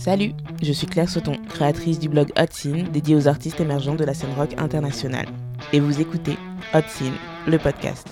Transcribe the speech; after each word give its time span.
Salut, 0.00 0.32
je 0.62 0.72
suis 0.72 0.86
Claire 0.86 1.10
Sauton, 1.10 1.36
créatrice 1.50 1.98
du 1.98 2.08
blog 2.08 2.32
Hot 2.38 2.46
Scene 2.52 2.84
dédié 2.90 3.14
aux 3.16 3.28
artistes 3.28 3.60
émergents 3.60 3.96
de 3.96 4.04
la 4.04 4.14
scène 4.14 4.32
rock 4.34 4.54
internationale. 4.56 5.26
Et 5.74 5.80
vous 5.80 6.00
écoutez 6.00 6.38
Hot 6.72 6.88
Scene, 6.88 7.12
le 7.46 7.58
podcast. 7.58 8.08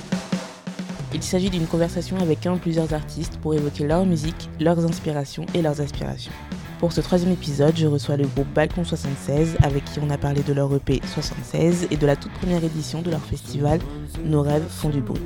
Il 1.14 1.22
s'agit 1.22 1.48
d'une 1.48 1.66
conversation 1.66 2.19
avec 2.19 2.45
un 2.45 2.53
ou 2.53 2.59
plusieurs 2.59 2.93
artistes 2.93 3.38
pour 3.38 3.54
évoquer 3.54 3.87
leur 3.87 4.04
musique, 4.04 4.51
leurs 4.61 4.85
inspirations 4.85 5.46
et 5.54 5.62
leurs 5.62 5.80
aspirations. 5.80 6.31
Pour 6.79 6.93
ce 6.93 7.01
troisième 7.01 7.33
épisode, 7.33 7.74
je 7.74 7.87
reçois 7.87 8.19
le 8.19 8.27
groupe 8.27 8.53
Balcon 8.53 8.85
76 8.85 9.57
avec 9.63 9.87
qui 9.87 9.99
on 10.01 10.11
a 10.11 10.19
parlé 10.19 10.43
de 10.43 10.53
leur 10.53 10.75
EP 10.75 11.01
76 11.07 11.89
et 11.91 11.97
de 11.97 12.07
la 12.07 12.17
toute 12.17 12.33
première 12.33 12.63
édition 12.63 13.01
de 13.01 13.11
leur 13.11 13.25
festival 13.25 13.81
Nos 14.27 14.43
rêves 14.43 14.69
font 14.69 14.91
du 14.91 15.01
bruit. 15.01 15.23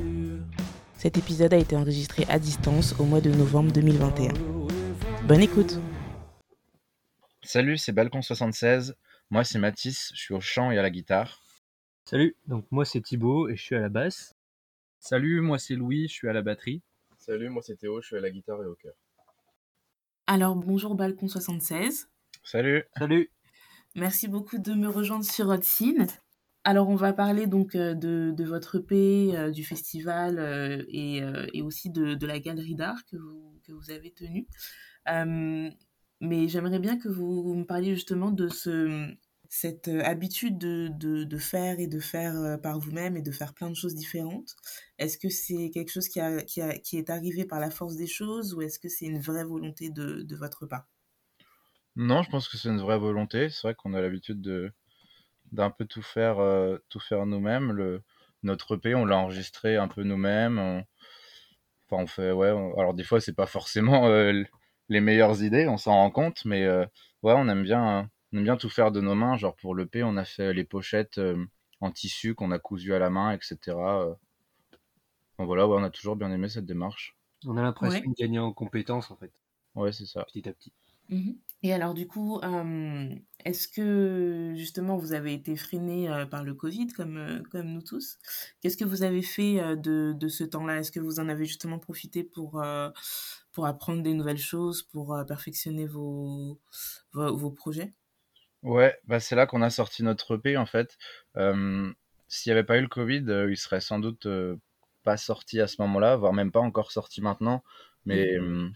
Cet 0.97 1.17
épisode 1.17 1.53
a 1.53 1.57
été 1.57 1.75
enregistré 1.75 2.25
à 2.29 2.39
distance 2.39 2.95
au 2.99 3.03
mois 3.03 3.19
de 3.19 3.31
novembre 3.31 3.73
2021. 3.73 4.31
Bonne 5.27 5.41
écoute 5.41 5.77
Salut, 7.45 7.77
c'est 7.77 7.91
Balcon 7.91 8.21
76. 8.21 8.95
Moi, 9.29 9.43
c'est 9.43 9.59
Mathis, 9.59 10.11
je 10.15 10.19
suis 10.19 10.33
au 10.33 10.39
chant 10.39 10.71
et 10.71 10.77
à 10.77 10.81
la 10.81 10.89
guitare. 10.89 11.43
Salut, 12.05 12.35
donc 12.47 12.65
moi 12.69 12.83
c'est 12.83 12.99
Thibaut 12.99 13.47
et 13.47 13.55
je 13.55 13.61
suis 13.61 13.75
à 13.75 13.79
la 13.79 13.87
basse. 13.87 14.35
Salut, 14.99 15.39
moi 15.39 15.57
c'est 15.57 15.75
Louis, 15.75 16.07
je 16.09 16.13
suis 16.13 16.27
à 16.27 16.33
la 16.33 16.41
batterie. 16.41 16.81
Salut, 17.17 17.49
moi 17.49 17.61
c'est 17.65 17.77
Théo, 17.77 18.01
je 18.01 18.07
suis 18.07 18.17
à 18.17 18.19
la 18.19 18.29
guitare 18.29 18.61
et 18.61 18.65
au 18.65 18.75
chœur. 18.75 18.93
Alors 20.27 20.55
bonjour 20.55 20.95
Balcon 20.95 21.29
76. 21.29 22.09
Salut. 22.43 22.83
Salut. 22.97 23.29
Merci 23.95 24.27
beaucoup 24.27 24.57
de 24.57 24.73
me 24.73 24.87
rejoindre 24.89 25.23
sur 25.23 25.47
Hot 25.47 25.61
Scene. 25.61 26.07
Alors 26.65 26.89
on 26.89 26.95
va 26.95 27.13
parler 27.13 27.47
donc 27.47 27.75
euh, 27.75 27.93
de, 27.93 28.33
de 28.35 28.43
votre 28.43 28.79
EP, 28.79 29.37
euh, 29.37 29.51
du 29.51 29.63
festival 29.63 30.39
euh, 30.39 30.83
et, 30.89 31.21
et 31.53 31.61
aussi 31.61 31.89
de, 31.89 32.15
de 32.15 32.27
la 32.27 32.39
galerie 32.39 32.75
d'art 32.75 33.05
que 33.05 33.15
vous, 33.15 33.59
que 33.65 33.71
vous 33.71 33.91
avez 33.91 34.11
tenue. 34.11 34.45
Euh, 35.09 35.69
mais 36.23 36.47
j'aimerais 36.47 36.79
bien 36.79 36.97
que 36.97 37.09
vous 37.09 37.53
me 37.53 37.65
parliez 37.65 37.93
justement 37.95 38.31
de 38.31 38.47
ce, 38.47 39.13
cette 39.49 39.87
euh, 39.89 40.01
habitude 40.03 40.57
de, 40.57 40.89
de, 40.91 41.25
de 41.25 41.37
faire 41.37 41.79
et 41.79 41.87
de 41.87 41.99
faire 41.99 42.35
euh, 42.35 42.57
par 42.57 42.79
vous-même 42.79 43.17
et 43.17 43.21
de 43.21 43.31
faire 43.31 43.53
plein 43.53 43.69
de 43.69 43.75
choses 43.75 43.93
différentes. 43.93 44.55
Est-ce 44.97 45.17
que 45.19 45.29
c'est 45.29 45.69
quelque 45.69 45.91
chose 45.91 46.07
qui, 46.07 46.19
a, 46.19 46.41
qui, 46.41 46.61
a, 46.61 46.77
qui 46.79 46.97
est 46.97 47.09
arrivé 47.09 47.45
par 47.45 47.59
la 47.59 47.69
force 47.69 47.95
des 47.95 48.07
choses 48.07 48.55
ou 48.55 48.61
est-ce 48.61 48.79
que 48.79 48.89
c'est 48.89 49.05
une 49.05 49.19
vraie 49.19 49.43
volonté 49.43 49.89
de, 49.89 50.23
de 50.23 50.35
votre 50.35 50.65
part? 50.65 50.87
Non, 51.95 52.23
je 52.23 52.31
pense 52.31 52.47
que 52.47 52.57
c'est 52.57 52.69
une 52.69 52.81
vraie 52.81 52.97
volonté. 52.97 53.49
C'est 53.49 53.67
vrai 53.67 53.75
qu'on 53.75 53.93
a 53.93 54.01
l'habitude 54.01 54.41
de 54.41 54.71
d'un 55.51 55.69
peu 55.69 55.85
tout 55.85 56.01
faire, 56.01 56.39
euh, 56.39 56.79
faire 56.99 57.27
nous-mêmes. 57.27 58.01
Notre 58.41 58.77
EP, 58.77 58.95
on 58.95 59.05
l'a 59.05 59.17
enregistré 59.17 59.75
un 59.75 59.87
peu 59.87 60.01
nous-mêmes. 60.03 60.83
Enfin, 61.85 62.01
on 62.01 62.07
fait 62.07 62.31
ouais. 62.31 62.47
Alors 62.47 62.95
des 62.95 63.03
fois, 63.03 63.21
c'est 63.21 63.35
pas 63.35 63.45
forcément 63.45 64.07
les 64.93 65.01
meilleures 65.01 65.43
idées, 65.43 65.67
on 65.67 65.77
s'en 65.77 65.93
rend 65.93 66.11
compte, 66.11 66.45
mais 66.45 66.65
euh, 66.65 66.85
ouais, 67.23 67.33
on 67.35 67.47
aime 67.49 67.63
bien, 67.63 67.99
euh, 68.01 68.03
on 68.33 68.37
aime 68.39 68.43
bien 68.45 68.57
tout 68.57 68.69
faire 68.69 68.91
de 68.91 69.01
nos 69.01 69.15
mains. 69.15 69.37
Genre 69.37 69.55
pour 69.57 69.75
l'EP, 69.75 70.03
on 70.03 70.17
a 70.17 70.25
fait 70.25 70.53
les 70.53 70.63
pochettes 70.65 71.17
euh, 71.19 71.45
en 71.81 71.91
tissu 71.91 72.35
qu'on 72.35 72.51
a 72.51 72.59
cousu 72.59 72.93
à 72.93 72.99
la 72.99 73.09
main, 73.09 73.31
etc. 73.33 74.01
Euh, 74.03 74.15
Bon, 75.37 75.45
voilà, 75.45 75.67
ouais, 75.67 75.77
on 75.79 75.83
a 75.83 75.91
toujours 75.91 76.15
bien 76.15 76.31
aimé 76.31 76.49
cette 76.49 76.65
démarche. 76.65 77.15
On 77.45 77.55
a 77.55 77.61
l'impression 77.61 78.01
Ouais. 78.01 78.09
de 78.09 78.15
gagner 78.15 78.39
en 78.39 78.51
compétences 78.51 79.09
en 79.09 79.15
fait, 79.15 79.31
Ouais, 79.75 79.91
c'est 79.91 80.05
ça. 80.07 80.27
petit 80.27 80.49
à 80.49 80.53
petit. 80.53 80.73
Mhm. 81.09 81.37
Et 81.63 81.73
alors 81.73 81.93
du 81.93 82.07
coup, 82.07 82.41
est-ce 83.45 83.67
que 83.69 84.53
justement 84.55 84.97
vous 84.97 85.13
avez 85.13 85.33
été 85.33 85.55
freiné 85.55 86.09
euh, 86.09 86.25
par 86.25 86.43
le 86.43 86.53
Covid 86.53 86.87
comme, 86.87 87.17
euh, 87.17 87.41
comme 87.51 87.67
nous 87.67 87.81
tous? 87.81 88.17
Qu'est-ce 88.61 88.75
que 88.75 88.83
vous 88.83 89.03
avez 89.03 89.21
fait 89.21 89.61
euh, 89.61 89.77
de, 89.77 90.13
de 90.13 90.27
ce 90.27 90.43
temps-là? 90.43 90.79
Est-ce 90.79 90.91
que 90.91 90.99
vous 90.99 91.21
en 91.21 91.29
avez 91.29 91.45
justement 91.45 91.79
profité 91.79 92.23
pour, 92.23 92.61
pour 93.53 93.65
apprendre 93.65 94.03
des 94.03 94.13
nouvelles 94.13 94.37
choses, 94.37 94.83
pour 94.83 95.17
perfectionner 95.25 95.87
vos, 95.87 96.59
vos, 97.13 97.35
vos 97.35 97.51
projets? 97.51 97.93
Ouais, 98.61 98.97
bah 99.05 99.19
c'est 99.19 99.35
là 99.35 99.45
qu'on 99.45 99.61
a 99.61 99.69
sorti 99.69 100.03
notre 100.03 100.35
EP 100.35 100.57
en 100.57 100.65
fait. 100.65 100.97
S'il 101.35 102.49
n'y 102.49 102.51
avait 102.51 102.65
pas 102.65 102.77
eu 102.77 102.81
le 102.81 102.87
Covid, 102.87 103.23
il 103.49 103.57
serait 103.57 103.81
sans 103.81 103.99
doute 103.99 104.27
pas 105.03 105.17
sorti 105.17 105.59
à 105.61 105.67
ce 105.67 105.81
moment-là, 105.81 106.15
voire 106.15 106.33
même 106.33 106.51
pas 106.51 106.59
encore 106.59 106.91
sorti 106.91 107.21
maintenant. 107.21 107.63
Mais 108.05 108.37
euh, 108.37 108.69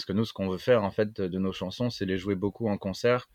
parce 0.00 0.06
que 0.06 0.12
nous, 0.12 0.24
ce 0.24 0.32
qu'on 0.32 0.48
veut 0.48 0.58
faire 0.58 0.82
en 0.82 0.90
fait 0.90 1.12
de, 1.14 1.28
de 1.28 1.38
nos 1.38 1.52
chansons, 1.52 1.90
c'est 1.90 2.06
les 2.06 2.18
jouer 2.18 2.34
beaucoup 2.34 2.68
en 2.68 2.78
concert. 2.78 3.28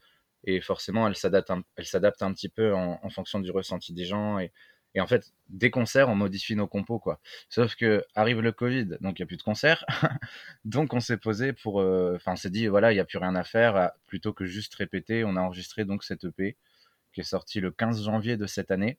Et 0.44 0.62
forcément 0.62 1.08
elles 1.08 1.16
s'adaptent 1.16 1.52
un, 1.52 1.64
elles 1.76 1.86
s'adaptent 1.88 2.22
un 2.24 2.34
petit 2.34 2.50
peu 2.50 2.74
en, 2.74 3.00
en 3.02 3.10
fonction 3.10 3.40
du 3.40 3.52
ressenti 3.52 3.94
des 3.94 4.06
gens. 4.06 4.40
Et, 4.40 4.52
et 4.96 5.02
en 5.02 5.08
fait 5.08 5.34
des 5.50 5.70
concerts 5.72 6.08
on 6.10 6.16
modifie 6.16 6.56
nos 6.56 6.68
compos 6.68 7.00
quoi. 7.00 7.20
Sauf 7.50 7.76
que 7.76 8.04
arrive 8.16 8.42
le 8.42 8.52
Covid, 8.52 8.98
donc 9.02 9.20
il 9.20 9.22
y 9.22 9.24
a 9.24 9.26
plus 9.26 9.38
de 9.38 9.44
concerts, 9.44 9.86
donc 10.66 10.94
on 10.94 11.00
s'est 11.00 11.18
posé 11.18 11.54
pour, 11.54 11.82
euh, 11.82 12.14
enfin 12.16 12.34
on 12.34 12.36
s'est 12.38 12.50
dit 12.50 12.68
voilà 12.68 12.94
il 12.94 12.96
y 12.96 13.00
a 13.00 13.06
plus 13.06 13.18
rien 13.18 13.36
à 13.36 13.44
faire, 13.44 13.76
à- 13.76 13.94
plutôt 14.08 14.34
que 14.34 14.46
juste 14.46 14.74
répéter, 14.76 15.24
on 15.26 15.36
a 15.36 15.42
enregistré 15.42 15.86
donc 15.86 16.04
cette 16.04 16.24
EP 16.26 16.56
qui 17.14 17.22
est 17.22 17.24
sortie 17.24 17.60
le 17.62 17.72
15 17.72 18.04
janvier 18.06 18.38
de 18.38 18.46
cette 18.48 18.72
année. 18.72 18.98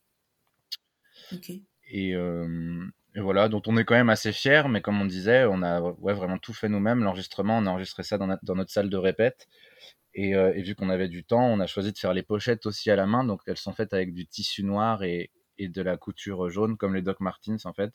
Ok. 1.33 1.51
et, 1.89 2.15
euh, 2.15 2.87
et 3.17 3.21
voilà, 3.21 3.49
dont 3.49 3.63
on 3.67 3.77
est 3.79 3.85
quand 3.85 3.95
même 3.97 4.11
assez 4.11 4.31
fier, 4.31 4.69
mais 4.69 4.81
comme 4.83 5.01
on 5.01 5.07
disait, 5.07 5.45
on 5.47 5.63
a 5.63 5.81
ouais, 5.81 6.13
vraiment 6.15 6.39
tout 6.39 6.53
fait 6.53 6.69
nous-mêmes. 6.69 7.03
L'enregistrement, 7.03 7.59
on 7.59 7.67
a 7.67 7.71
enregistré 7.71 8.03
ça 8.05 8.19
dans, 8.19 8.27
notre- 8.29 8.45
dans 8.45 8.55
notre 8.55 8.71
salle 8.71 8.91
de 8.91 8.97
répète. 8.97 9.49
Et, 10.15 10.35
euh, 10.35 10.53
et 10.55 10.63
vu 10.63 10.75
qu'on 10.75 10.91
avait 10.91 11.09
du 11.09 11.25
temps, 11.25 11.45
on 11.45 11.59
a 11.61 11.67
choisi 11.67 11.93
de 11.93 11.99
faire 11.99 12.13
les 12.15 12.23
pochettes 12.23 12.67
aussi 12.67 12.91
à 12.91 12.97
la 12.97 13.07
main. 13.07 13.25
Donc 13.25 13.41
elles 13.47 13.57
sont 13.57 13.73
faites 13.73 13.93
avec 13.95 14.15
du 14.15 14.27
tissu 14.27 14.63
noir 14.65 15.03
et, 15.03 15.31
et 15.59 15.69
de 15.69 15.83
la 15.83 15.97
couture 15.97 16.49
jaune, 16.51 16.77
comme 16.77 16.95
les 16.95 17.03
Doc 17.03 17.21
Martens 17.21 17.65
en 17.67 17.73
fait. 17.73 17.91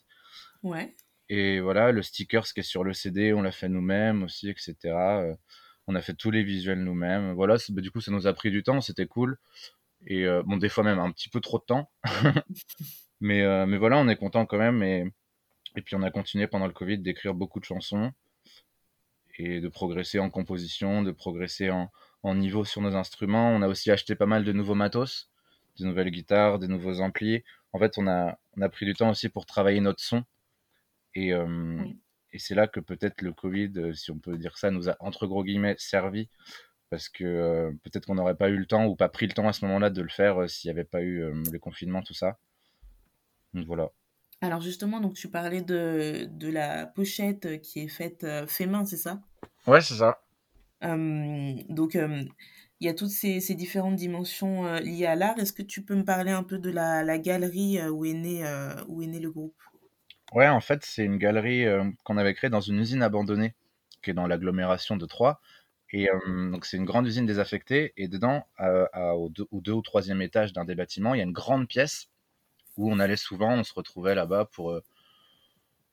Ouais. 0.64 0.96
Et 1.30 1.60
voilà, 1.62 1.92
le 1.92 2.02
sticker, 2.02 2.46
ce 2.46 2.54
qui 2.54 2.60
est 2.60 2.64
sur 2.64 2.84
le 2.84 2.94
CD, 2.94 3.32
on 3.34 3.42
l'a 3.42 3.52
fait 3.52 3.70
nous-mêmes 3.70 4.24
aussi, 4.24 4.50
etc. 4.50 5.22
Euh, 5.22 5.36
on 5.88 5.96
a 5.96 6.02
fait 6.02 6.14
tous 6.16 6.32
les 6.32 6.44
visuels 6.44 6.84
nous-mêmes. 6.84 7.34
Voilà, 7.34 7.58
c'est- 7.58 7.74
bah, 7.74 7.82
du 7.82 7.90
coup, 7.92 8.02
ça 8.02 8.12
nous 8.12 8.28
a 8.28 8.34
pris 8.34 8.52
du 8.52 8.64
temps, 8.64 8.82
c'était 8.82 9.08
cool. 9.08 9.38
Et 10.08 10.26
euh, 10.26 10.44
bon, 10.44 10.58
des 10.58 10.70
fois 10.70 10.84
même 10.84 11.00
un 11.00 11.12
petit 11.12 11.30
peu 11.30 11.42
trop 11.42 11.60
de 11.60 11.64
temps. 11.66 11.92
mais, 13.22 13.42
euh, 13.44 13.66
mais 13.66 13.78
voilà, 13.78 13.98
on 13.98 14.08
est 14.10 14.18
content 14.18 14.46
quand 14.46 14.58
même. 14.58 14.84
Et, 14.84 15.06
et 15.78 15.82
puis 15.82 15.96
on 15.96 16.04
a 16.04 16.12
continué 16.12 16.48
pendant 16.48 16.68
le 16.68 16.74
Covid 16.74 17.00
d'écrire 17.00 17.34
beaucoup 17.34 17.60
de 17.60 17.66
chansons 17.66 18.12
et 19.38 19.62
de 19.62 19.68
progresser 19.70 20.20
en 20.20 20.30
composition, 20.30 21.02
de 21.04 21.12
progresser 21.12 21.70
en, 21.72 21.92
en 22.24 22.36
niveau 22.36 22.66
sur 22.66 22.82
nos 22.82 22.96
instruments. 22.96 23.50
On 23.52 23.62
a 23.62 23.68
aussi 23.68 23.92
acheté 23.92 24.16
pas 24.16 24.26
mal 24.26 24.44
de 24.44 24.52
nouveaux 24.52 24.76
matos, 24.76 25.30
des 25.80 25.86
nouvelles 25.86 26.12
guitares, 26.12 26.60
des 26.60 26.68
nouveaux 26.68 27.00
amplis. 27.02 27.44
En 27.74 27.80
fait, 27.80 27.98
on 27.98 28.08
a, 28.08 28.38
on 28.58 28.62
a 28.62 28.70
pris 28.70 28.86
du 28.86 28.94
temps 28.94 29.10
aussi 29.10 29.30
pour 29.30 29.46
travailler 29.46 29.80
notre 29.80 30.04
son. 30.04 30.24
Et, 31.16 31.34
euh, 31.34 31.78
Oui. 31.80 31.98
et 32.34 32.40
c'est 32.40 32.56
là 32.56 32.68
que 32.68 32.80
peut-être 32.80 33.22
le 33.22 33.34
Covid, 33.34 33.72
euh, 33.78 33.94
si 33.94 34.12
on 34.12 34.20
peut 34.20 34.38
dire 34.38 34.58
ça, 34.58 34.72
nous 34.72 34.90
a 34.90 34.96
entre 35.00 35.28
gros 35.28 35.44
guillemets 35.44 35.76
servi. 35.78 36.30
Parce 36.90 37.08
que 37.10 37.24
euh, 37.24 37.72
peut-être 37.84 38.06
qu'on 38.08 38.16
n'aurait 38.16 38.36
pas 38.36 38.50
eu 38.50 38.58
le 38.58 38.66
temps 38.66 38.86
ou 38.86 38.96
pas 38.98 39.10
pris 39.10 39.26
le 39.28 39.34
temps 39.34 39.48
à 39.48 39.54
ce 39.54 39.66
moment-là 39.66 39.90
de 39.90 40.02
le 40.02 40.10
faire 40.10 40.42
euh, 40.42 40.48
s'il 40.48 40.68
n'y 40.70 40.74
avait 40.78 40.84
pas 40.88 41.02
eu 41.02 41.22
le 41.52 41.60
confinement, 41.60 42.02
tout 42.04 42.14
ça. 42.14 42.38
Donc 43.54 43.66
voilà. 43.68 43.92
Alors 44.40 44.62
justement, 44.62 45.00
donc 45.00 45.16
tu 45.16 45.30
parlais 45.32 45.62
de, 45.64 46.28
de 46.32 46.48
la 46.48 46.86
pochette 46.86 47.60
qui 47.62 47.80
est 47.80 47.88
faite 47.88 48.24
euh, 48.24 48.46
fait 48.46 48.68
main, 48.68 48.86
c'est 48.86 48.98
ça? 48.98 49.24
Ouais, 49.68 49.82
c'est 49.82 49.96
ça. 49.96 50.22
Euh, 50.84 51.54
donc, 51.70 51.96
euh, 51.96 52.24
il 52.80 52.88
y 52.88 52.90
a 52.90 52.94
toutes 52.94 53.10
ces, 53.10 53.40
ces 53.40 53.56
différentes 53.56 53.96
dimensions 53.96 54.66
euh, 54.66 54.80
liées 54.80 55.06
à 55.06 55.16
l'art. 55.16 55.38
Est-ce 55.40 55.54
que 55.54 55.62
tu 55.62 55.84
peux 55.84 55.96
me 55.96 56.04
parler 56.06 56.32
un 56.32 56.44
peu 56.44 56.58
de 56.58 56.70
la, 56.72 57.04
la 57.04 57.20
galerie 57.20 57.80
euh, 57.80 57.90
où 57.92 58.06
est 58.06 58.14
né, 58.14 58.46
euh, 58.46 58.74
où 58.88 59.02
est 59.02 59.08
né 59.08 59.20
le 59.20 59.32
groupe? 59.32 59.62
Ouais, 60.34 60.48
en 60.48 60.62
fait, 60.62 60.84
c'est 60.86 61.04
une 61.06 61.18
galerie 61.18 61.66
qu'on 62.04 62.18
avait 62.18 62.34
créée 62.34 62.50
dans 62.50 62.62
une 62.62 62.80
usine 62.80 63.04
abandonnée 63.04 63.54
qui 64.02 64.12
est 64.12 64.14
dans 64.14 64.28
l'agglomération 64.28 64.96
de 64.98 65.06
Troyes. 65.06 65.40
Et 65.92 66.10
euh, 66.10 66.52
donc, 66.52 66.66
c'est 66.66 66.78
une 66.78 66.86
grande 66.86 67.06
usine 67.08 67.26
désaffectée. 67.26 67.94
Et 67.98 68.08
dedans, 68.08 68.46
euh, 68.62 68.88
à- 68.94 69.16
au, 69.16 69.30
deux, 69.30 69.46
au 69.52 69.62
deux 69.62 69.74
ou 69.74 69.82
troisième 69.82 70.22
étage 70.22 70.54
d'un 70.54 70.66
des 70.66 70.76
bâtiments, 70.76 71.14
il 71.14 71.18
y 71.18 71.22
a 71.22 71.26
une 71.26 71.34
grande 71.34 71.68
pièce 71.68 72.08
où 72.78 72.92
on 72.92 73.00
allait 73.00 73.18
souvent, 73.18 73.54
on 73.54 73.64
se 73.64 73.74
retrouvait 73.74 74.16
là-bas 74.16 74.46
pour, 74.46 74.72
euh, 74.72 74.82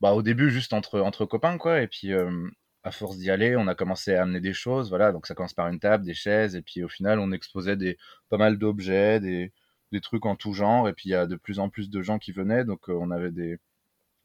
bah, 0.00 0.12
au 0.12 0.22
début, 0.22 0.50
juste 0.50 0.72
entre, 0.72 1.00
entre 1.00 1.24
copains, 1.26 1.58
quoi. 1.58 1.80
Et 1.82 1.88
puis, 1.88 2.12
euh, 2.12 2.48
à 2.84 2.92
force 2.92 3.18
d'y 3.18 3.30
aller, 3.30 3.56
on 3.56 3.66
a 3.68 3.74
commencé 3.74 4.14
à 4.14 4.22
amener 4.22 4.40
des 4.40 4.52
choses. 4.52 4.88
Voilà, 4.90 5.12
donc 5.12 5.26
ça 5.26 5.34
commence 5.34 5.54
par 5.54 5.68
une 5.68 5.80
table, 5.80 6.04
des 6.04 6.14
chaises. 6.14 6.54
Et 6.56 6.62
puis, 6.62 6.84
au 6.84 6.88
final, 6.88 7.18
on 7.18 7.32
exposait 7.32 7.76
des, 7.76 7.98
pas 8.28 8.38
mal 8.38 8.58
d'objets, 8.58 9.20
des, 9.20 9.52
des 9.92 10.00
trucs 10.00 10.26
en 10.26 10.36
tout 10.36 10.52
genre. 10.52 10.88
Et 10.88 10.92
puis, 10.92 11.08
il 11.08 11.12
y 11.12 11.14
a 11.14 11.26
de 11.26 11.36
plus 11.36 11.58
en 11.58 11.68
plus 11.68 11.90
de 11.90 12.02
gens 12.02 12.18
qui 12.18 12.32
venaient. 12.32 12.64
Donc, 12.64 12.88
euh, 12.88 12.94
on 12.94 13.10
avait 13.10 13.30
des 13.32 13.58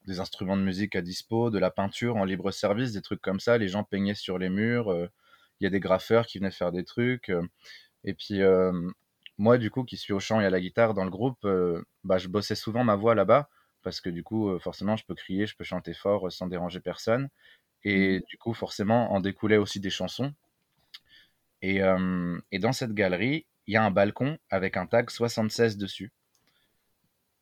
des 0.06 0.20
instruments 0.20 0.58
de 0.58 0.62
musique 0.64 0.98
à 0.98 1.02
dispo, 1.02 1.50
de 1.50 1.60
la 1.60 1.72
peinture 1.72 2.18
en 2.18 2.26
libre 2.26 2.52
service, 2.52 2.92
des 2.94 3.02
trucs 3.02 3.22
comme 3.22 3.40
ça. 3.40 3.58
Les 3.58 3.70
gens 3.70 3.86
peignaient 3.86 4.16
sur 4.16 4.38
les 4.38 4.50
murs. 4.50 4.94
Il 5.60 5.64
y 5.64 5.68
a 5.68 5.70
des 5.70 5.80
graffeurs 5.80 6.28
qui 6.28 6.40
venaient 6.40 6.52
faire 6.52 6.74
des 6.74 6.84
trucs. 6.84 7.32
et 8.04 8.14
puis, 8.14 8.42
moi, 9.44 9.58
du 9.58 9.70
coup, 9.70 9.84
qui 9.84 9.98
suis 9.98 10.14
au 10.14 10.20
chant 10.20 10.40
et 10.42 10.46
à 10.46 10.50
la 10.50 10.62
guitare 10.62 10.94
dans 10.94 11.04
le 11.04 11.10
groupe, 11.12 11.44
euh, 11.46 11.84
bah, 12.04 12.18
je 12.18 12.28
bossais 12.30 12.56
souvent 12.56 12.84
ma 12.84 12.96
voix 12.96 13.16
là-bas. 13.16 13.50
Parce 13.84 14.00
que 14.02 14.10
du 14.10 14.24
coup, 14.24 14.50
euh, 14.50 14.60
forcément, 14.60 14.96
je 14.96 15.06
peux 15.06 15.16
crier, 15.16 15.46
je 15.46 15.56
peux 15.58 15.66
chanter 15.66 15.94
fort 15.94 16.28
euh, 16.28 16.30
sans 16.30 16.48
déranger 16.48 16.80
personne. 16.80 17.30
Et 17.84 18.22
du 18.30 18.38
coup, 18.38 18.54
forcément, 18.54 19.12
en 19.14 19.20
découlaient 19.20 19.58
aussi 19.58 19.80
des 19.82 19.90
chansons. 19.90 20.34
Et, 21.62 21.82
euh, 21.82 22.40
et 22.52 22.60
dans 22.60 22.74
cette 22.74 22.94
galerie, 22.94 23.46
il 23.68 23.74
y 23.74 23.78
a 23.78 23.84
un 23.84 23.92
balcon 23.92 24.38
avec 24.50 24.78
un 24.78 24.86
tag 24.86 25.10
76 25.10 25.78
dessus. 25.78 26.12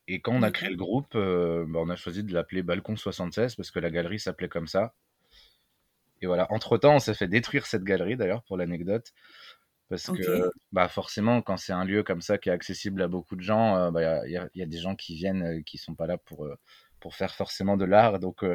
Et 0.08 0.20
quand 0.22 0.34
on 0.34 0.44
a 0.44 0.52
créé 0.52 0.70
le 0.70 0.76
groupe, 0.76 1.14
euh, 1.16 1.66
bah, 1.68 1.80
on 1.82 1.90
a 1.90 1.96
choisi 1.96 2.24
de 2.24 2.34
l'appeler 2.34 2.64
Balcon 2.64 2.96
76 2.96 3.56
parce 3.56 3.72
que 3.72 3.80
la 3.80 3.90
galerie 3.92 4.20
s'appelait 4.20 4.50
comme 4.50 4.68
ça. 4.68 4.94
et 6.22 6.28
voilà. 6.28 6.48
Entre 6.52 6.78
temps, 6.78 6.96
on 6.96 7.00
s'est 7.00 7.14
fait 7.14 7.28
détruire 7.28 7.66
cette 7.66 7.84
galerie 7.84 8.16
d'ailleurs 8.18 8.44
pour 8.44 8.58
l'anecdote. 8.58 9.14
Parce 9.92 10.08
que 10.10 10.50
bah 10.72 10.88
forcément, 10.88 11.42
quand 11.42 11.58
c'est 11.58 11.74
un 11.74 11.84
lieu 11.84 12.02
comme 12.02 12.22
ça 12.22 12.38
qui 12.38 12.48
est 12.48 12.52
accessible 12.54 13.02
à 13.02 13.10
beaucoup 13.10 13.36
de 13.36 13.42
gens, 13.42 13.90
il 13.90 13.92
bah, 13.92 14.26
y, 14.26 14.38
a, 14.38 14.48
y, 14.56 14.62
a, 14.62 14.66
des 14.66 14.78
gens 14.78 14.96
qui 14.96 15.16
viennent 15.16 15.64
qui 15.66 15.78
sont 15.78 15.96
pas 15.96 16.08
là 16.08 16.18
pour, 16.18 16.48
pour 17.02 17.14
faire 17.14 17.36
forcément 17.36 17.76
de 17.76 17.84
l'art. 17.84 18.20
Donc 18.20 18.46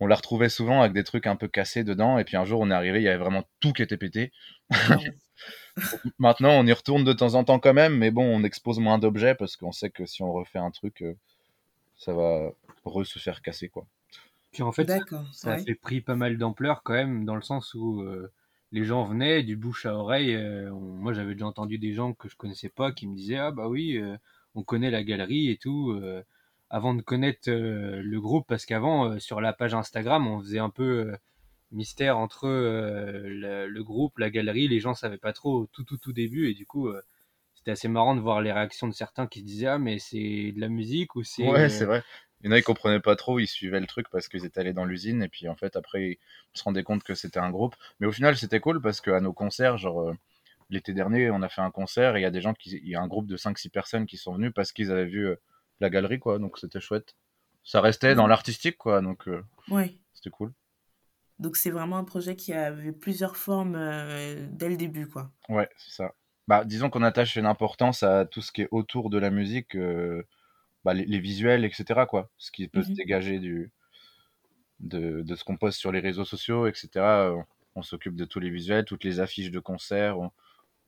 on 0.00 0.08
la 0.08 0.16
retrouvait 0.16 0.48
souvent 0.48 0.80
avec 0.80 0.94
des 0.94 1.04
trucs 1.04 1.28
un 1.28 1.36
peu 1.36 1.46
cassés 1.46 1.84
dedans. 1.84 2.18
Et 2.18 2.24
puis 2.24 2.36
un 2.36 2.44
jour, 2.44 2.60
on 2.60 2.72
est 2.72 2.74
arrivé, 2.74 2.98
il 2.98 3.04
y 3.04 3.08
avait 3.08 3.22
vraiment 3.22 3.44
tout 3.60 3.72
qui 3.72 3.82
était 3.82 3.96
pété. 3.96 4.32
Maintenant, 6.18 6.50
on 6.50 6.66
y 6.66 6.72
retourne 6.72 7.04
de 7.04 7.12
temps 7.12 7.34
en 7.34 7.44
temps 7.44 7.60
quand 7.60 7.72
même, 7.72 7.96
mais 7.96 8.10
bon, 8.10 8.24
on 8.24 8.42
expose 8.42 8.80
moins 8.80 8.98
d'objets 8.98 9.36
parce 9.36 9.56
qu'on 9.56 9.70
sait 9.70 9.90
que 9.90 10.04
si 10.04 10.24
on 10.24 10.32
refait 10.32 10.58
un 10.58 10.72
truc, 10.72 11.04
ça 11.96 12.12
va 12.12 12.50
re 12.84 13.06
se 13.06 13.20
faire 13.20 13.42
casser, 13.42 13.68
quoi. 13.68 13.86
Puis 14.50 14.64
en 14.64 14.72
fait, 14.72 14.90
ça, 15.32 15.52
a 15.52 15.58
fait 15.58 15.76
pris 15.76 16.00
pas 16.00 16.16
mal 16.16 16.36
d'ampleur 16.36 16.82
quand 16.82 16.94
même, 16.94 17.24
dans 17.24 17.36
le 17.36 17.42
sens 17.42 17.72
où 17.74 18.04
les 18.72 18.84
gens 18.84 19.04
venaient 19.04 19.42
du 19.42 19.56
bouche 19.56 19.86
à 19.86 19.94
oreille. 19.94 20.36
moi, 20.72 21.12
j'avais 21.12 21.34
déjà 21.34 21.46
entendu 21.46 21.78
des 21.78 21.92
gens 21.92 22.14
que 22.14 22.28
je 22.28 22.36
connaissais 22.36 22.70
pas 22.70 22.92
qui 22.92 23.06
me 23.06 23.14
disaient 23.14 23.36
Ah, 23.36 23.50
bah 23.50 23.68
oui, 23.68 24.02
on 24.54 24.62
connaît 24.62 24.90
la 24.90 25.04
galerie 25.04 25.50
et 25.50 25.56
tout 25.56 25.94
avant 26.72 26.94
de 26.94 27.02
connaître 27.02 27.50
euh, 27.50 28.00
le 28.02 28.20
groupe, 28.20 28.46
parce 28.48 28.64
qu'avant, 28.64 29.04
euh, 29.04 29.18
sur 29.18 29.42
la 29.42 29.52
page 29.52 29.74
Instagram, 29.74 30.26
on 30.26 30.40
faisait 30.40 30.58
un 30.58 30.70
peu 30.70 31.10
euh, 31.12 31.16
mystère 31.70 32.16
entre 32.16 32.48
le, 32.48 33.82
groupe, 33.82 34.18
la 34.18 34.30
galerie, 34.30 34.68
les 34.68 34.80
gens 34.80 34.94
savaient 34.94 35.18
pas 35.18 35.34
trop 35.34 35.66
tout, 35.66 35.84
tout, 35.84 35.98
tout 35.98 36.14
début, 36.14 36.48
et 36.48 36.54
du 36.54 36.66
coup, 36.66 36.90
c'était 37.54 37.72
assez 37.72 37.88
marrant 37.88 38.16
de 38.16 38.20
voir 38.20 38.40
les 38.40 38.52
réactions 38.52 38.88
de 38.88 38.94
certains 38.94 39.26
qui 39.26 39.40
se 39.40 39.44
disaient 39.44 39.66
Ah, 39.66 39.78
mais 39.78 39.98
c'est 39.98 40.52
de 40.52 40.60
la 40.60 40.68
musique 40.68 41.14
ou 41.14 41.22
c'est. 41.22 41.46
Ouais, 41.46 41.68
c'est 41.68 41.84
vrai. 41.84 42.02
Il 42.42 42.46
y 42.46 42.48
en 42.48 42.52
a, 42.52 42.58
ils 42.58 42.62
comprenaient 42.62 43.00
pas 43.00 43.16
trop, 43.16 43.38
ils 43.38 43.46
suivaient 43.46 43.80
le 43.80 43.86
truc 43.86 44.08
parce 44.10 44.28
qu'ils 44.28 44.44
étaient 44.44 44.60
allés 44.60 44.72
dans 44.72 44.84
l'usine, 44.84 45.22
et 45.22 45.28
puis 45.28 45.48
en 45.48 45.54
fait, 45.54 45.76
après, 45.76 46.02
ils 46.02 46.18
se 46.58 46.64
rendaient 46.64 46.82
compte 46.82 47.04
que 47.04 47.14
c'était 47.14 47.38
un 47.38 47.50
groupe. 47.50 47.76
Mais 48.00 48.06
au 48.06 48.12
final, 48.12 48.36
c'était 48.36 48.60
cool 48.60 48.80
parce 48.80 49.00
qu'à 49.00 49.20
nos 49.20 49.32
concerts, 49.32 49.78
genre, 49.78 50.12
l'été 50.70 50.92
dernier, 50.92 51.30
on 51.30 51.42
a 51.42 51.48
fait 51.48 51.60
un 51.60 51.70
concert, 51.70 52.16
et 52.16 52.20
il 52.20 52.22
y 52.22 52.26
a 52.26 52.30
des 52.30 52.40
gens 52.40 52.54
qui. 52.54 52.70
Il 52.82 52.88
y 52.88 52.96
a 52.96 53.00
un 53.00 53.06
groupe 53.06 53.26
de 53.26 53.36
5-6 53.36 53.70
personnes 53.70 54.06
qui 54.06 54.16
sont 54.16 54.34
venus 54.34 54.52
parce 54.54 54.72
qu'ils 54.72 54.90
avaient 54.90 55.06
vu 55.06 55.36
la 55.80 55.90
galerie, 55.90 56.18
quoi. 56.18 56.38
Donc 56.38 56.58
c'était 56.58 56.80
chouette. 56.80 57.14
Ça 57.64 57.80
restait 57.80 58.14
dans 58.14 58.26
l'artistique, 58.26 58.78
quoi. 58.78 59.00
Donc 59.00 59.28
euh, 59.28 59.44
c'était 60.14 60.30
cool. 60.30 60.52
Donc 61.38 61.56
c'est 61.56 61.70
vraiment 61.70 61.98
un 61.98 62.04
projet 62.04 62.36
qui 62.36 62.52
avait 62.52 62.92
plusieurs 62.92 63.36
formes 63.36 63.74
euh, 63.76 64.46
dès 64.50 64.68
le 64.68 64.76
début, 64.76 65.08
quoi. 65.08 65.30
Ouais, 65.48 65.68
c'est 65.76 65.92
ça. 65.92 66.14
Bah, 66.48 66.64
disons 66.64 66.90
qu'on 66.90 67.02
attache 67.02 67.36
une 67.36 67.46
importance 67.46 68.02
à 68.02 68.26
tout 68.26 68.40
ce 68.40 68.52
qui 68.52 68.62
est 68.62 68.68
autour 68.70 69.10
de 69.10 69.18
la 69.18 69.30
musique, 69.30 69.76
euh, 69.76 70.26
bah, 70.84 70.94
les, 70.94 71.18
visuels, 71.20 71.64
etc. 71.64 72.06
Quoi. 72.08 72.30
Ce 72.38 72.50
qui 72.50 72.68
peut 72.68 72.82
se 72.82 72.90
mhm. 72.90 72.94
dégager 72.94 73.38
du, 73.38 73.70
de, 74.80 75.22
de 75.22 75.34
ce 75.34 75.44
qu'on 75.44 75.56
poste 75.56 75.78
sur 75.78 75.92
les 75.92 76.00
réseaux 76.00 76.24
sociaux, 76.24 76.66
etc. 76.66 77.34
On, 77.74 77.82
s'occupe 77.82 78.16
de 78.16 78.24
tous 78.24 78.40
les 78.40 78.50
visuels, 78.50 78.84
toutes 78.84 79.04
les 79.04 79.20
affiches 79.20 79.50
de 79.50 79.60
concerts. 79.60 80.18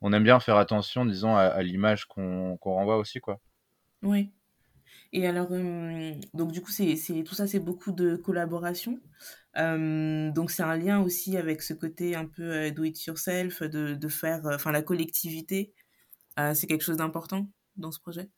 On, 0.01 0.13
aime 0.13 0.25
bien 0.25 0.41
faire 0.41 0.57
attention, 0.57 1.07
disons, 1.07 1.37
à, 1.37 1.63
l'image 1.63 2.07
qu'on 2.07 2.59
renvoie 2.61 2.99
aussi, 2.99 3.21
quoi. 3.21 3.41
Oui. 4.03 4.33
Et 5.13 5.27
alors, 5.27 5.49
donc 6.35 6.53
du 6.53 6.61
coup, 6.61 6.73
c'est, 6.73 6.97
tout 7.25 7.35
ça, 7.35 7.47
c'est 7.47 7.61
beaucoup 7.61 7.93
de 7.93 8.17
collaboration. 8.17 9.01
donc 9.57 10.51
c'est 10.51 10.63
un 10.63 10.77
lien 10.77 11.01
aussi 11.01 11.37
avec 11.37 11.63
ce 11.63 11.73
côté 11.73 12.17
un 12.17 12.27
peu 12.27 12.71
do 12.73 12.85
it 12.85 13.03
yourself, 13.07 13.63
de, 13.63 13.95
de 13.95 14.09
faire, 14.09 14.43
enfin 14.47 14.73
la 14.73 14.83
collectivité. 14.83 15.73
c'est 16.37 16.67
quelque 16.67 16.83
chose 16.83 16.99
d'important 16.99 17.49
dans 17.77 17.93
ce 17.93 18.01
projet? 18.01 18.29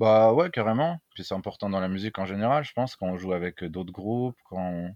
Bah 0.00 0.32
ouais, 0.32 0.48
carrément. 0.48 0.98
Puis 1.14 1.24
c'est 1.24 1.34
important 1.34 1.68
dans 1.68 1.78
la 1.78 1.88
musique 1.88 2.18
en 2.18 2.24
général, 2.24 2.64
je 2.64 2.72
pense, 2.72 2.96
quand 2.96 3.06
on 3.06 3.18
joue 3.18 3.34
avec 3.34 3.62
d'autres 3.64 3.92
groupes, 3.92 4.38
quand, 4.44 4.88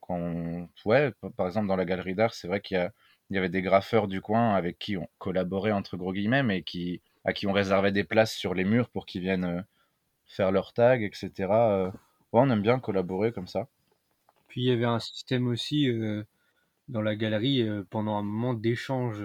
quand 0.00 0.68
ouais, 0.84 1.12
par 1.36 1.48
exemple 1.48 1.66
dans 1.66 1.74
la 1.74 1.84
galerie 1.84 2.14
d'art, 2.14 2.32
c'est 2.32 2.46
vrai 2.46 2.60
qu'il 2.60 2.90
y, 3.30 3.36
avait 3.38 3.48
des 3.48 3.60
graffeurs 3.60 4.06
du 4.06 4.20
coin 4.20 4.54
avec 4.54 4.78
qui 4.78 4.96
on 4.96 5.08
collaborait 5.18 5.72
entre 5.72 5.96
gros 5.96 6.12
guillemets, 6.12 6.44
mais 6.44 6.62
qui 6.62 7.02
à 7.24 7.32
qui 7.32 7.48
on 7.48 7.52
réservait 7.52 7.90
des 7.90 8.04
places 8.04 8.32
sur 8.34 8.54
les 8.54 8.62
murs 8.62 8.88
pour 8.88 9.04
qu'ils 9.04 9.22
viennent 9.22 9.64
faire 10.26 10.52
leur 10.52 10.72
tag, 10.74 11.02
etc. 11.02 11.32
Euh, 11.50 11.90
on 12.32 12.50
aime 12.50 12.62
bien 12.62 12.78
collaborer 12.78 13.32
comme 13.32 13.48
ça. 13.48 13.66
Puis 14.46 14.62
il 14.62 14.68
y 14.68 14.70
avait 14.70 14.84
un 14.84 15.00
système 15.00 15.48
aussi 15.48 15.88
euh, 15.88 16.22
dans 16.86 17.02
la 17.02 17.16
galerie 17.16 17.62
euh, 17.62 17.82
pendant 17.90 18.16
un 18.16 18.22
moment 18.22 18.54
d'échange 18.54 19.20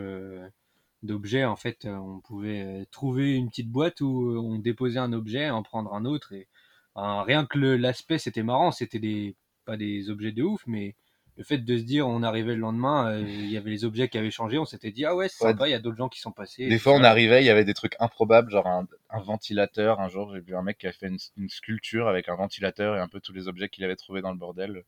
d'objets. 1.03 1.45
En 1.45 1.55
fait, 1.55 1.85
on 1.85 2.19
pouvait 2.19 2.85
trouver 2.91 3.35
une 3.35 3.49
petite 3.49 3.69
boîte 3.69 4.01
où 4.01 4.37
on 4.37 4.59
déposait 4.59 4.99
un 4.99 5.13
objet, 5.13 5.49
en 5.49 5.63
prendre 5.63 5.93
un 5.93 6.05
autre. 6.05 6.33
Et 6.33 6.47
rien 6.95 7.45
que 7.45 7.59
l'aspect, 7.59 8.17
c'était 8.17 8.43
marrant. 8.43 8.71
C'était 8.71 8.99
des 8.99 9.35
pas 9.65 9.77
des 9.77 10.09
objets 10.09 10.31
de 10.31 10.41
ouf, 10.41 10.63
mais 10.65 10.95
le 11.37 11.43
fait 11.43 11.59
de 11.59 11.77
se 11.77 11.83
dire 11.83 12.07
on 12.07 12.23
arrivait 12.23 12.55
le 12.55 12.59
lendemain, 12.59 13.11
euh, 13.11 13.21
il 13.21 13.51
y 13.51 13.55
avait 13.55 13.69
les 13.69 13.85
objets 13.85 14.09
qui 14.09 14.17
avaient 14.17 14.31
changé, 14.31 14.57
on 14.57 14.65
s'était 14.65 14.91
dit 14.91 15.05
ah 15.05 15.15
ouais 15.15 15.29
c'est 15.29 15.45
sympa, 15.45 15.67
il 15.67 15.71
y 15.71 15.75
a 15.75 15.79
d'autres 15.79 15.97
gens 15.97 16.09
qui 16.09 16.19
sont 16.19 16.31
passés. 16.31 16.67
Des 16.67 16.79
fois 16.79 16.93
on 16.93 17.03
arrivait, 17.03 17.43
il 17.43 17.45
y 17.45 17.49
avait 17.49 17.63
des 17.65 17.75
trucs 17.75 17.95
improbables, 17.99 18.51
genre 18.51 18.67
un, 18.67 18.87
ventilateur. 19.21 20.01
Un 20.01 20.09
jour 20.09 20.33
j'ai 20.33 20.41
vu 20.41 20.55
un 20.55 20.63
mec 20.63 20.79
qui 20.79 20.87
avait 20.87 20.97
fait 20.97 21.07
une, 21.07 21.49
sculpture 21.49 22.07
avec 22.07 22.29
un 22.29 22.35
ventilateur 22.35 22.97
et 22.97 22.99
un 22.99 23.07
peu 23.07 23.21
tous 23.21 23.31
les 23.31 23.47
objets 23.47 23.69
qu'il 23.69 23.83
avait 23.83 23.95
trouvés 23.95 24.21
dans 24.21 24.31
le 24.31 24.37
bordel. 24.37 24.83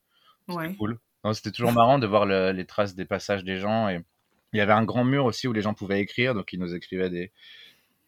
C'était 0.49 0.75
cool. 0.75 0.99
C'était 1.33 1.51
toujours 1.51 1.71
marrant 1.71 1.99
de 1.99 2.07
voir 2.07 2.25
les 2.25 2.65
traces 2.65 2.95
des 2.95 3.05
passages 3.05 3.43
des 3.43 3.57
gens 3.57 3.87
et 3.87 4.01
il 4.53 4.57
y 4.57 4.62
avait 4.62 4.74
un 4.74 4.83
grand 4.83 5.03
mur 5.03 5.25
aussi 5.25 5.48
où 5.48 5.53
les 5.53 5.62
gens 5.62 5.74
pouvaient 5.74 6.01
écrire, 6.01 6.33
donc 6.33 6.51
ils 6.53 6.59
nous 6.59 6.75
écrivaient 6.75 7.09
des, 7.09 7.31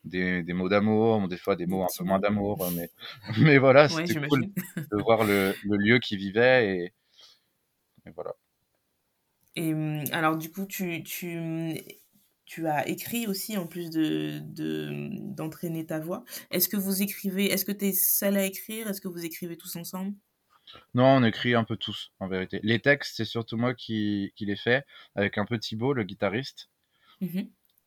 des, 0.04 0.54
mots 0.54 0.70
d'amour, 0.70 1.28
des 1.28 1.38
fois 1.38 1.56
des 1.56 1.66
mots 1.66 1.84
un 1.84 1.88
peu 1.98 2.04
moins 2.04 2.20
d'amour, 2.20 2.70
mais, 2.76 2.90
mais 3.40 3.58
voilà, 3.58 3.88
c'était 3.90 4.16
cool 4.28 4.48
de 4.78 5.02
voir 5.02 5.24
le, 5.24 5.56
le 5.64 5.78
lieu 5.78 6.00
qui 6.00 6.18
vivait 6.18 6.78
et, 6.78 6.94
et 8.06 8.12
voilà. 8.16 8.34
Et 9.56 9.74
hum, 9.74 10.04
alors, 10.12 10.38
du 10.38 10.52
coup, 10.52 10.66
tu, 10.66 11.04
tu, 11.04 11.40
tu 12.46 12.68
as 12.68 12.88
écrit 12.88 13.28
aussi, 13.28 13.58
en 13.58 13.68
plus 13.68 13.90
de, 13.90 14.40
de, 14.40 15.10
d'entraîner 15.34 15.86
ta 15.86 16.00
voix. 16.00 16.24
Est-ce 16.52 16.68
que 16.68 16.78
vous 16.78 17.02
écrivez, 17.02 17.52
est-ce 17.52 17.66
que 17.66 17.72
tu 17.72 17.86
es 17.86 17.94
seul 17.94 18.38
à 18.38 18.46
écrire? 18.46 18.88
Est-ce 18.88 19.02
que 19.02 19.08
vous 19.08 19.26
écrivez 19.26 19.58
tous 19.58 19.76
ensemble? 19.76 20.14
Non, 20.94 21.06
on 21.06 21.24
écrit 21.24 21.56
un 21.56 21.64
peu 21.64 21.78
tous, 21.78 22.12
en 22.20 22.28
vérité. 22.28 22.60
Les 22.64 22.80
textes, 22.80 23.16
c'est 23.18 23.26
surtout 23.26 23.58
moi 23.58 23.74
qui, 23.74 24.34
qui 24.36 24.46
les 24.46 24.56
fais, 24.56 24.84
avec 25.16 25.38
un 25.38 25.46
peu 25.46 25.58
Thibaut, 25.58 25.94
le 25.94 26.04
guitariste. 26.04 26.70
Mmh 27.22 27.42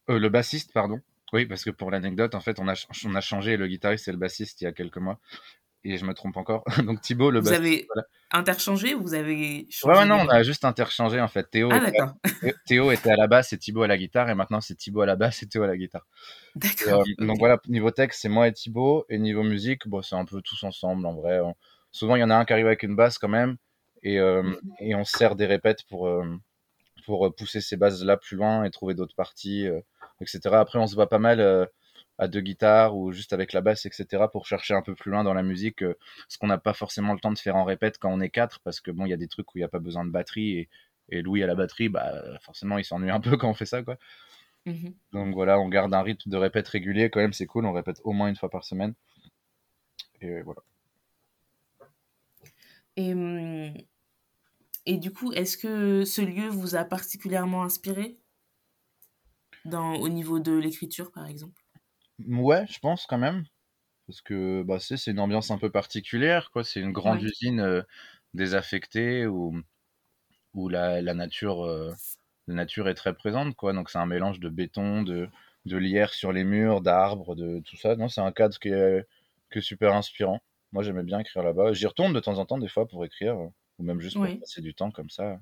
euh, 0.08 0.20
le 0.20 0.28
bassiste, 0.28 0.72
pardon. 0.72 1.00
Oui, 1.32 1.46
parce 1.46 1.64
que 1.64 1.70
pour 1.70 1.90
l'anecdote, 1.90 2.36
en 2.36 2.40
fait, 2.40 2.60
on 2.60 2.68
a, 2.68 2.74
on 3.06 3.14
a 3.16 3.20
changé 3.20 3.56
le 3.56 3.66
guitariste 3.66 4.06
et 4.06 4.12
le 4.12 4.18
bassiste 4.18 4.60
il 4.60 4.64
y 4.64 4.66
a 4.68 4.72
quelques 4.72 4.98
mois 4.98 5.18
et 5.86 5.98
je 5.98 6.04
me 6.04 6.14
trompe 6.14 6.36
encore. 6.36 6.64
Donc 6.84 7.00
Thibaut, 7.00 7.30
le 7.30 7.40
Vous 7.40 7.52
avez 7.52 7.86
interchangé 8.30 8.94
ou 8.94 9.02
vous 9.02 9.14
avez 9.14 9.66
changé 9.70 9.98
Ouais, 9.98 10.04
non, 10.04 10.16
on 10.16 10.28
a 10.28 10.42
juste 10.42 10.64
interchangé 10.64 11.20
en 11.20 11.28
fait. 11.28 11.48
Théo, 11.50 11.68
ah, 11.72 11.88
était, 11.88 12.54
Théo 12.66 12.90
était 12.90 13.10
à 13.10 13.16
la 13.16 13.26
basse 13.26 13.52
et 13.52 13.58
Thibaut 13.58 13.82
à 13.82 13.86
la 13.86 13.96
guitare, 13.96 14.28
et 14.28 14.34
maintenant 14.34 14.60
c'est 14.60 14.74
Thibaut 14.74 15.02
à 15.02 15.06
la 15.06 15.16
basse 15.16 15.42
et 15.42 15.48
Théo 15.48 15.62
à 15.62 15.66
la 15.66 15.76
guitare. 15.76 16.06
D'accord. 16.56 17.04
Euh, 17.06 17.24
donc 17.24 17.38
voilà, 17.38 17.58
niveau 17.68 17.90
texte, 17.90 18.22
c'est 18.22 18.28
moi 18.28 18.48
et 18.48 18.52
Thibaut, 18.52 19.06
et 19.08 19.18
niveau 19.18 19.42
musique, 19.42 19.86
bon, 19.86 20.02
c'est 20.02 20.16
un 20.16 20.24
peu 20.24 20.42
tous 20.42 20.62
ensemble 20.64 21.06
en 21.06 21.14
vrai. 21.14 21.40
Souvent, 21.92 22.16
il 22.16 22.20
y 22.20 22.24
en 22.24 22.30
a 22.30 22.36
un 22.36 22.44
qui 22.44 22.52
arrive 22.52 22.66
avec 22.66 22.82
une 22.82 22.96
basse 22.96 23.18
quand 23.18 23.28
même, 23.28 23.56
et, 24.02 24.18
euh, 24.18 24.42
mm. 24.42 24.60
et 24.80 24.94
on 24.94 25.04
sert 25.04 25.36
des 25.36 25.46
répètes 25.46 25.84
pour, 25.88 26.08
euh, 26.08 26.24
pour 27.04 27.34
pousser 27.34 27.60
ces 27.60 27.76
basses 27.76 28.02
là 28.02 28.16
plus 28.16 28.36
loin 28.36 28.64
et 28.64 28.70
trouver 28.70 28.94
d'autres 28.94 29.14
parties, 29.14 29.66
etc. 30.20 30.40
Après, 30.52 30.78
on 30.78 30.86
se 30.86 30.94
voit 30.94 31.08
pas 31.08 31.18
mal 31.18 31.68
à 32.18 32.28
deux 32.28 32.40
guitares 32.40 32.96
ou 32.96 33.12
juste 33.12 33.32
avec 33.32 33.52
la 33.52 33.60
basse, 33.60 33.86
etc. 33.86 34.24
pour 34.30 34.46
chercher 34.46 34.74
un 34.74 34.82
peu 34.82 34.94
plus 34.94 35.10
loin 35.10 35.24
dans 35.24 35.34
la 35.34 35.42
musique, 35.42 35.82
euh, 35.82 35.94
ce 36.28 36.38
qu'on 36.38 36.46
n'a 36.46 36.58
pas 36.58 36.72
forcément 36.72 37.12
le 37.12 37.20
temps 37.20 37.32
de 37.32 37.38
faire 37.38 37.56
en 37.56 37.64
répète 37.64 37.98
quand 37.98 38.10
on 38.10 38.20
est 38.20 38.30
quatre, 38.30 38.60
parce 38.60 38.80
que 38.80 38.90
bon, 38.90 39.04
il 39.06 39.10
y 39.10 39.14
a 39.14 39.18
des 39.18 39.28
trucs 39.28 39.54
où 39.54 39.58
il 39.58 39.60
n'y 39.60 39.64
a 39.64 39.68
pas 39.68 39.78
besoin 39.78 40.04
de 40.04 40.10
batterie 40.10 40.58
et, 40.58 40.68
et 41.10 41.22
Louis 41.22 41.42
à 41.42 41.46
la 41.46 41.54
batterie, 41.54 41.88
bah 41.88 42.12
forcément 42.40 42.78
il 42.78 42.84
s'ennuie 42.84 43.10
un 43.10 43.20
peu 43.20 43.36
quand 43.36 43.50
on 43.50 43.54
fait 43.54 43.66
ça, 43.66 43.82
quoi. 43.82 43.96
Mmh 44.64 44.88
Donc 45.12 45.34
voilà, 45.34 45.60
on 45.60 45.68
garde 45.68 45.94
un 45.94 46.02
rythme 46.02 46.30
de 46.30 46.36
répète 46.36 46.66
régulier, 46.68 47.10
quand 47.10 47.20
même 47.20 47.32
c'est 47.32 47.46
cool, 47.46 47.66
on 47.66 47.72
répète 47.72 48.00
au 48.04 48.12
moins 48.12 48.28
une 48.28 48.36
fois 48.36 48.50
par 48.50 48.64
semaine. 48.64 48.94
Et 50.20 50.40
voilà. 50.42 50.62
Et, 52.96 53.14
mmh, 53.14 53.74
et 54.86 54.96
du 54.98 55.12
coup, 55.12 55.32
est-ce 55.32 55.56
que 55.56 56.04
ce 56.04 56.22
lieu 56.22 56.48
vous 56.48 56.74
a 56.76 56.84
particulièrement 56.84 57.62
inspiré? 57.62 58.18
Dans, 59.64 59.94
au 59.94 60.08
niveau 60.08 60.38
de 60.38 60.52
l'écriture, 60.52 61.10
par 61.10 61.26
exemple? 61.26 61.60
Ouais, 62.26 62.64
je 62.68 62.78
pense 62.78 63.06
quand 63.06 63.18
même. 63.18 63.44
Parce 64.06 64.22
que 64.22 64.62
bah, 64.62 64.78
c'est 64.78 65.10
une 65.10 65.20
ambiance 65.20 65.50
un 65.50 65.58
peu 65.58 65.70
particulière, 65.70 66.50
quoi. 66.52 66.64
C'est 66.64 66.80
une 66.80 66.92
grande 66.92 67.22
usine 67.22 67.60
euh, 67.60 67.82
désaffectée 68.34 69.26
où, 69.26 69.60
où 70.54 70.68
la, 70.68 71.02
la 71.02 71.14
nature, 71.14 71.64
euh, 71.64 71.92
la 72.46 72.54
nature 72.54 72.88
est 72.88 72.94
très 72.94 73.14
présente, 73.14 73.56
quoi. 73.56 73.72
Donc 73.72 73.90
c'est 73.90 73.98
un 73.98 74.06
mélange 74.06 74.40
de 74.40 74.48
béton, 74.48 75.02
de, 75.02 75.28
de 75.64 75.76
lierre 75.76 76.14
sur 76.14 76.32
les 76.32 76.44
murs, 76.44 76.80
d'arbres, 76.80 77.34
de 77.34 77.60
tout 77.60 77.76
ça. 77.76 77.96
Non, 77.96 78.08
c'est 78.08 78.20
un 78.20 78.32
cadre 78.32 78.58
qui 78.58 78.68
est, 78.68 79.04
qui 79.52 79.58
est 79.58 79.62
super 79.62 79.94
inspirant. 79.94 80.40
Moi, 80.72 80.82
j'aimais 80.82 81.02
bien 81.02 81.18
écrire 81.20 81.42
là-bas. 81.42 81.72
J'y 81.72 81.86
retourne 81.86 82.12
de 82.12 82.20
temps 82.20 82.38
en 82.38 82.46
temps, 82.46 82.58
des 82.58 82.68
fois, 82.68 82.86
pour 82.86 83.04
écrire, 83.04 83.36
ou 83.38 83.82
même 83.82 84.00
juste 84.00 84.16
pour 84.16 84.26
passer 84.40 84.60
du 84.60 84.74
temps 84.74 84.90
comme 84.90 85.10
ça. 85.10 85.38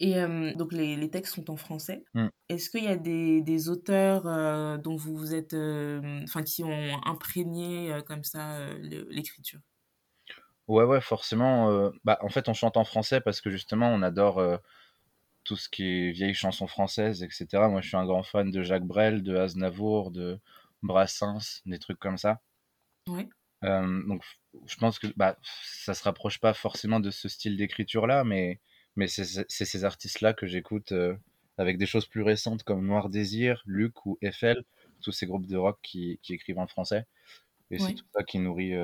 Et 0.00 0.14
donc 0.56 0.72
les, 0.72 0.96
les, 0.96 1.10
textes 1.10 1.34
sont 1.34 1.48
en 1.48 1.56
français. 1.56 2.02
Mmh. 2.14 2.26
Est-ce 2.48 2.70
qu'il 2.70 2.82
y 2.82 2.88
a 2.88 2.96
des, 2.96 3.40
des 3.40 3.68
auteurs 3.68 4.24
dont 4.80 4.96
vous 4.96 5.16
vous 5.16 5.32
êtes, 5.32 5.54
enfin 5.54 6.42
qui 6.42 6.64
ont 6.64 7.00
imprégné 7.04 7.96
comme 8.04 8.24
ça 8.24 8.58
l'écriture? 8.82 9.60
Ouais, 10.66 10.84
ouais, 10.84 11.00
forcément. 11.00 11.92
bah, 12.02 12.18
en 12.22 12.30
fait, 12.30 12.48
on 12.48 12.54
chante 12.54 12.76
en 12.76 12.84
français 12.84 13.20
parce 13.20 13.40
que 13.40 13.50
justement, 13.50 13.90
on 13.90 14.02
adore 14.02 14.42
tout 15.44 15.56
ce 15.56 15.68
qui 15.68 15.84
est 15.84 16.10
vieilles 16.10 16.34
chansons 16.34 16.66
françaises, 16.66 17.22
etc. 17.22 17.46
Moi, 17.68 17.80
je 17.80 17.88
suis 17.88 17.96
un 17.96 18.06
grand 18.06 18.22
fan 18.22 18.50
de 18.50 18.62
Jacques 18.62 18.86
Brel, 18.86 19.22
de 19.22 19.36
Aznavour, 19.36 20.10
de 20.10 20.38
Brassens, 20.82 21.62
des 21.66 21.78
trucs 21.78 21.98
comme 21.98 22.18
ça. 22.18 22.40
Ouais. 23.08 23.28
Donc, 23.62 24.22
je 24.66 24.76
pense 24.76 24.98
que 24.98 25.06
bah, 25.16 25.38
ça 25.62 25.94
se 25.94 26.02
rapproche 26.02 26.38
pas 26.38 26.54
forcément 26.54 27.00
de 27.00 27.10
ce 27.10 27.28
style 27.28 27.56
d'écriture-là, 27.56 28.24
mais, 28.24 28.60
mais 28.96 29.06
c'est 29.06 29.24
ces 29.48 29.84
artistes-là 29.84 30.34
que 30.34 30.46
j'écoute 30.46 30.92
avec 31.58 31.78
des 31.78 31.86
choses 31.86 32.06
plus 32.06 32.22
récentes 32.22 32.62
comme 32.64 32.86
Noir 32.86 33.08
Désir, 33.08 33.62
Luc 33.66 34.04
ou 34.06 34.18
Eiffel, 34.20 34.64
tous 35.00 35.12
ces 35.12 35.26
groupes 35.26 35.46
de 35.46 35.56
rock 35.56 35.78
qui, 35.82 36.18
qui 36.22 36.34
écrivent 36.34 36.58
en 36.58 36.66
français. 36.66 37.06
Et 37.70 37.78
c'est 37.78 37.94
tout 37.94 38.04
ça 38.14 38.22
qui 38.22 38.38
nourrit, 38.38 38.74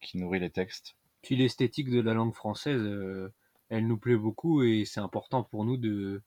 qui 0.00 0.18
nourrit 0.18 0.40
les 0.40 0.50
textes. 0.50 0.96
Puis 1.22 1.36
l'esthétique 1.36 1.90
de 1.90 2.00
la 2.00 2.14
langue 2.14 2.34
française, 2.34 2.82
elle 3.68 3.86
nous 3.86 3.98
plaît 3.98 4.16
beaucoup 4.16 4.62
et 4.62 4.84
c'est 4.84 5.00
important 5.00 5.42
pour 5.42 5.64
nous 5.64 5.76
de, 5.76 6.22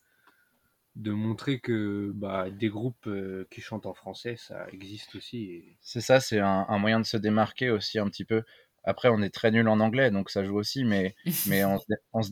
de 0.95 1.12
montrer 1.12 1.59
que 1.59 2.12
bah, 2.13 2.50
des 2.51 2.69
groupes 2.69 3.07
euh, 3.07 3.47
qui 3.50 3.62
chantent 3.62 3.85
en 3.85 3.93
français, 3.93 4.35
ça 4.38 4.67
existe 4.71 5.15
aussi. 5.15 5.63
C'est 5.81 6.01
ça, 6.01 6.19
c'est 6.19 6.39
un, 6.39 6.77
moyen 6.77 7.00
de 7.00 7.05
se 7.05 7.17
démarquer 7.17 7.69
aussi 7.69 8.00
un 8.00 8.07
petit 8.07 8.25
peu. 8.25 8.43
Après, 8.83 9.09
on 9.09 9.21
est 9.21 9.33
très 9.33 9.51
nul 9.51 9.67
en 9.69 9.79
anglais, 9.79 10.12
donc 10.12 10.29
ça 10.29 10.43
joue 10.43 10.57
aussi, 10.57 10.83
mais, 10.83 11.15
mais, 11.47 11.63
on, 11.65 11.79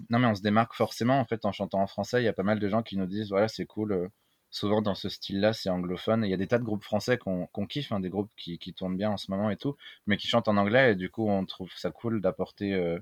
non, 0.09 0.19
mais 0.19 0.27
on 0.27 0.35
se 0.35 0.41
démarque 0.41 0.73
forcément 0.73 1.19
en 1.19 1.25
fait 1.25 1.45
en 1.45 1.51
chantant 1.51 1.81
en 1.81 1.87
français. 1.87 2.21
Il 2.21 2.25
y 2.25 2.29
a 2.29 2.33
pas 2.33 2.43
mal 2.43 2.59
de 2.59 2.69
gens 2.69 2.83
qui 2.83 2.97
nous 2.97 3.07
disent 3.07 3.29
voilà, 3.29 3.47
c'est 3.47 3.65
cool. 3.65 3.93
Euh, 3.93 4.07
souvent 4.51 4.81
dans 4.81 4.95
ce 4.95 5.09
style-là, 5.09 5.53
c'est 5.53 5.69
anglophone. 5.69 6.23
Il 6.25 6.29
y 6.29 6.33
a 6.33 6.37
des 6.37 6.47
tas 6.47 6.59
de 6.59 6.63
groupes 6.63 6.83
français 6.83 7.17
qu'on 7.17 7.47
kiffe, 7.67 7.91
hein, 7.91 7.99
des 8.01 8.09
groupes 8.09 8.31
qui, 8.35 8.59
qui, 8.59 8.73
tournent 8.73 8.97
bien 8.97 9.11
en 9.11 9.17
ce 9.17 9.31
moment 9.31 9.49
et 9.49 9.57
tout, 9.57 9.75
mais 10.07 10.17
qui 10.17 10.27
chantent 10.27 10.49
en 10.49 10.57
anglais, 10.57 10.91
et 10.91 10.95
du 10.95 11.09
coup, 11.09 11.27
on 11.29 11.45
trouve 11.45 11.71
ça 11.75 11.89
cool 11.91 12.21
d'apporter 12.21 12.73
euh, 12.73 12.99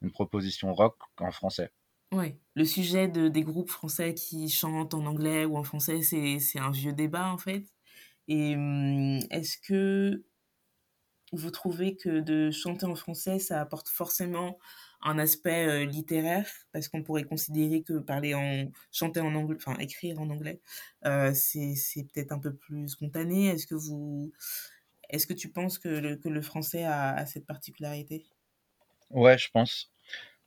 une 0.00 0.12
proposition 0.12 0.72
rock 0.72 0.96
en 1.18 1.32
français. 1.32 1.70
Oui, 2.12 2.34
le 2.54 2.64
sujet 2.64 3.06
de, 3.08 3.28
des 3.28 3.42
groupes 3.42 3.70
français 3.70 4.14
qui 4.14 4.48
chantent 4.48 4.94
en 4.94 5.06
anglais 5.06 5.44
ou 5.44 5.56
en 5.56 5.62
français, 5.62 6.02
c'est 6.02 6.58
un 6.58 6.70
vieux 6.72 6.92
débat 6.92 7.28
en 7.32 7.38
fait. 7.38 7.64
Et 8.28 8.54
hum, 8.56 9.20
est-ce 9.30 9.58
que 9.58 10.24
vous 11.32 11.50
trouvez 11.50 11.96
que 11.96 12.20
de 12.20 12.50
chanter 12.50 12.86
en 12.86 12.96
français, 12.96 13.38
ça 13.38 13.60
apporte 13.60 13.88
forcément 13.88 14.58
un 15.02 15.18
aspect 15.18 15.66
euh, 15.68 15.84
littéraire? 15.84 16.48
Parce 16.72 16.88
qu'on 16.88 17.02
pourrait 17.04 17.24
considérer 17.24 17.82
que 17.82 17.98
parler 18.00 18.34
en 18.34 18.70
chanter 18.90 19.20
en 19.20 19.34
anglais, 19.36 19.56
enfin 19.56 19.76
écrire 19.78 20.18
en 20.20 20.28
anglais, 20.30 20.60
euh, 21.06 21.32
c'est 21.34 21.74
peut-être 22.12 22.32
un 22.32 22.40
peu 22.40 22.54
plus 22.54 22.88
spontané. 22.88 23.46
Est-ce 23.48 23.66
que 23.68 23.76
vous, 23.76 24.32
est-ce 25.10 25.26
que 25.28 25.34
tu 25.34 25.50
penses 25.52 25.78
que 25.78 25.88
le, 25.88 26.16
que 26.16 26.28
le 26.28 26.42
français 26.42 26.84
a, 26.84 27.12
a 27.14 27.26
cette 27.26 27.46
particularité? 27.46 28.26
Ouais, 29.10 29.38
je 29.38 29.50
pense. 29.50 29.92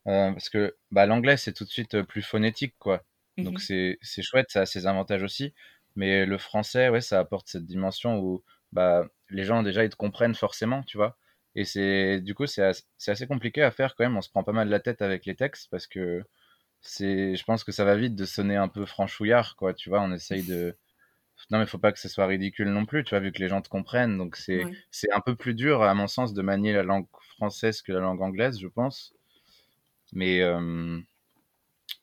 Euh, 0.08 0.32
parce 0.32 0.50
que 0.50 0.76
bah, 0.92 1.06
l'anglais, 1.06 1.38
c'est 1.38 1.54
tout 1.54 1.66
de 1.66 1.70
suite 1.70 2.02
plus 2.04 2.22
phonétique, 2.22 2.76
quoi. 2.80 3.04
Donc 3.38 3.56
mmh 3.60 3.96
c'est 4.02 4.22
chouette, 4.22 4.52
ça 4.52 4.62
a 4.62 4.66
ses 4.66 4.86
avantages 4.88 5.24
aussi. 5.24 5.54
Mais 5.96 6.26
le 6.26 6.38
français, 6.38 6.90
ouais, 6.90 7.02
ça 7.02 7.20
apporte 7.20 7.48
cette 7.48 7.66
dimension 7.66 8.20
où 8.20 8.44
bah, 8.72 9.08
les 9.30 9.44
gens, 9.44 9.64
déjà, 9.64 9.84
ils 9.84 9.90
te 9.90 9.96
comprennent 9.96 10.36
forcément, 10.36 10.84
tu 10.84 10.98
vois. 10.98 11.18
Et 11.56 11.66
c'est 11.66 12.20
du 12.22 12.34
coup, 12.36 12.48
c'est 12.48 12.64
assez, 12.64 12.84
assez 13.08 13.28
compliqué 13.28 13.62
à 13.64 13.72
faire 13.72 13.96
quand 13.96 14.04
même. 14.04 14.18
On 14.18 14.22
se 14.22 14.30
prend 14.30 14.44
pas 14.44 14.54
mal 14.54 14.70
la 14.70 14.80
tête 14.80 15.02
avec 15.02 15.26
les 15.26 15.36
textes 15.36 15.70
parce 15.72 15.88
que 15.88 16.24
c'est, 16.82 17.36
je 17.36 17.44
pense 17.46 17.64
que 17.64 17.72
ça 17.72 17.86
va 17.86 17.96
vite 17.98 18.16
de 18.16 18.26
sonner 18.26 18.56
un 18.58 18.68
peu 18.70 18.86
franchouillard, 18.86 19.56
quoi. 19.58 19.74
Tu 19.74 19.90
vois, 19.90 20.02
on 20.02 20.12
essaye 20.14 20.44
de. 20.44 20.78
Non, 21.52 21.60
mais 21.60 21.66
faut 21.66 21.80
pas 21.80 21.92
que 21.92 22.00
ce 22.00 22.10
soit 22.10 22.28
ridicule 22.28 22.70
non 22.70 22.86
plus, 22.86 23.04
tu 23.04 23.12
vois, 23.12 23.20
vu 23.20 23.32
que 23.32 23.40
les 23.40 23.50
gens 23.50 23.62
te 23.62 23.70
comprennent. 23.70 24.18
Donc 24.18 24.38
c'est 24.38 24.68
c'est 24.92 25.12
un 25.12 25.20
peu 25.22 25.36
plus 25.36 25.56
dur, 25.56 25.82
à 25.84 25.94
mon 25.96 26.08
sens, 26.08 26.34
de 26.34 26.42
manier 26.42 26.74
la 26.74 26.84
langue 26.84 27.08
française 27.38 27.82
que 27.82 27.92
la 27.92 28.00
langue 28.02 28.22
anglaise, 28.22 28.60
je 28.60 28.68
pense. 28.68 29.14
Mais, 30.16 30.42
euh, 30.42 31.00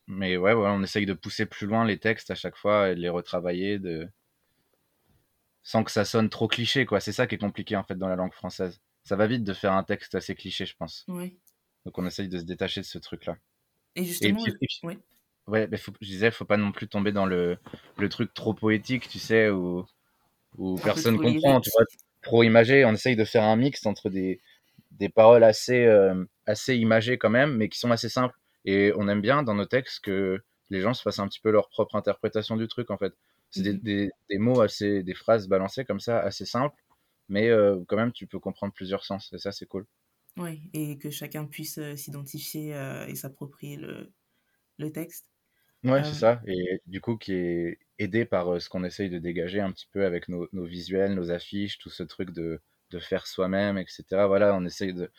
mais 0.09 0.37
ouais, 0.37 0.52
on 0.52 0.83
essaye 0.83 1.07
de 1.07 1.12
pousser 1.12 1.47
plus 1.47 1.67
loin 1.67 1.85
les 1.85 1.99
textes 1.99 2.31
à 2.31 2.35
chaque 2.35 2.57
fois 2.57 2.90
et 2.90 2.97
de 2.97 3.00
les 3.00 3.09
retravailler 3.09 3.79
de... 3.79 4.09
sans 5.62 5.85
que 5.85 5.93
ça 5.93 6.05
sonne 6.05 6.29
trop 6.29 6.49
cliché, 6.49 6.87
quoi. 6.87 6.99
C'est 6.99 7.12
ça 7.12 7.26
qui 7.26 7.37
est 7.37 7.38
compliqué 7.38 7.76
en 7.76 7.85
fait 7.85 7.95
dans 7.95 8.09
la 8.09 8.17
langue 8.17 8.33
française. 8.33 8.81
Ça 9.05 9.14
va 9.14 9.26
vite 9.29 9.45
de 9.45 9.52
faire 9.52 9.73
un 9.73 9.85
texte 9.85 10.17
assez 10.17 10.35
cliché, 10.35 10.67
je 10.67 10.75
pense. 10.76 11.07
Donc 11.87 11.97
on 11.99 12.07
essaye 12.07 12.29
de 12.29 12.38
se 12.38 12.45
détacher 12.45 12.81
de 12.81 12.87
ce 12.87 12.99
truc-là. 12.99 13.37
Et 13.95 14.05
justement, 14.05 14.45
ouais, 15.47 15.69
mais 15.69 15.76
faut, 15.76 15.93
je 16.00 16.07
disais, 16.07 16.31
faut 16.31 16.45
pas 16.45 16.57
non 16.57 16.73
plus 16.73 16.88
tomber 16.88 17.12
dans 17.12 17.26
le, 17.26 17.59
le 17.97 18.09
truc 18.09 18.35
trop 18.35 18.55
poétique, 18.55 19.09
tu 19.09 19.19
sais, 19.19 19.50
où, 19.50 19.87
où 20.57 20.76
personne 20.76 21.17
comprend, 21.17 21.61
tu 21.61 21.71
vois, 21.71 21.85
trop 22.23 22.43
imagé. 22.43 22.85
On 22.85 22.93
essaye 22.93 23.17
de 23.17 23.25
faire 23.25 23.45
un 23.45 23.57
mix 23.57 23.87
entre 23.87 24.11
des, 24.11 24.40
des 25.00 25.09
paroles 25.09 25.42
assez, 25.42 25.85
euh, 25.87 26.25
assez 26.47 26.76
imagées 26.76 27.19
quand 27.19 27.30
même, 27.30 27.57
mais 27.57 27.69
qui 27.69 27.78
sont 27.78 27.90
assez 27.90 28.11
simples. 28.11 28.37
Et 28.66 28.92
on 28.97 29.09
aime 29.09 29.23
bien 29.23 29.42
dans 29.42 29.54
nos 29.54 29.64
textes 29.64 30.04
que 30.04 30.38
les 30.69 30.83
gens 30.83 30.95
se 30.95 31.02
fassent 31.02 31.19
un 31.19 31.26
petit 31.26 31.40
peu 31.40 31.50
leur 31.50 31.71
propre 31.71 31.97
interprétation 31.97 32.57
du 32.57 32.69
truc, 32.69 32.90
en 32.90 32.99
fait. 32.99 33.14
C'est 33.49 33.62
des, 33.62 34.04
mhm. 34.04 34.11
des, 34.28 34.38
mots 34.38 34.61
assez, 34.61 35.02
des 35.02 35.14
phrases 35.14 35.49
balancées 35.49 35.85
comme 35.85 35.99
ça, 35.99 36.21
assez 36.21 36.45
simples, 36.45 36.76
mais 37.28 37.49
euh, 37.49 37.80
quand 37.88 37.97
même, 37.97 38.12
tu 38.12 38.26
peux 38.28 38.38
comprendre 38.38 38.73
plusieurs 38.73 39.04
sens, 39.04 39.33
et 39.33 39.38
ça, 39.38 39.50
c'est 39.50 39.66
cool. 39.66 39.87
Oui, 40.37 40.71
et 40.75 40.99
que 40.99 41.11
chacun 41.11 41.47
puisse 41.47 41.78
euh, 41.78 41.97
s'identifier 41.97 42.76
et 43.09 43.14
s'approprier 43.16 43.76
le, 43.76 44.12
le 44.78 44.92
texte. 44.92 45.26
Ouais, 45.83 46.04
c'est 46.04 46.12
ça. 46.12 46.42
Et 46.47 46.83
du 46.87 47.00
coup, 47.00 47.16
qui 47.16 47.33
est 47.33 47.78
aidé 47.99 48.26
par 48.26 48.61
ce 48.61 48.69
qu'on 48.69 48.85
essaye 48.85 49.09
de 49.09 49.19
dégager 49.19 49.61
un 49.61 49.73
petit 49.73 49.88
peu 49.90 50.04
avec 50.04 50.28
nos, 50.28 50.47
nos, 50.52 50.66
visuels, 50.66 51.14
nos 51.14 51.30
affiches, 51.30 51.78
tout 51.78 51.88
ce 51.88 52.02
truc 52.02 52.33
de, 52.33 52.61
de 52.90 52.99
faire 52.99 53.26
soi-même, 53.26 53.78
etc. 53.78 54.04
Voilà, 54.26 54.54
on 54.54 54.64
essaye 54.64 54.92
de, 54.92 55.11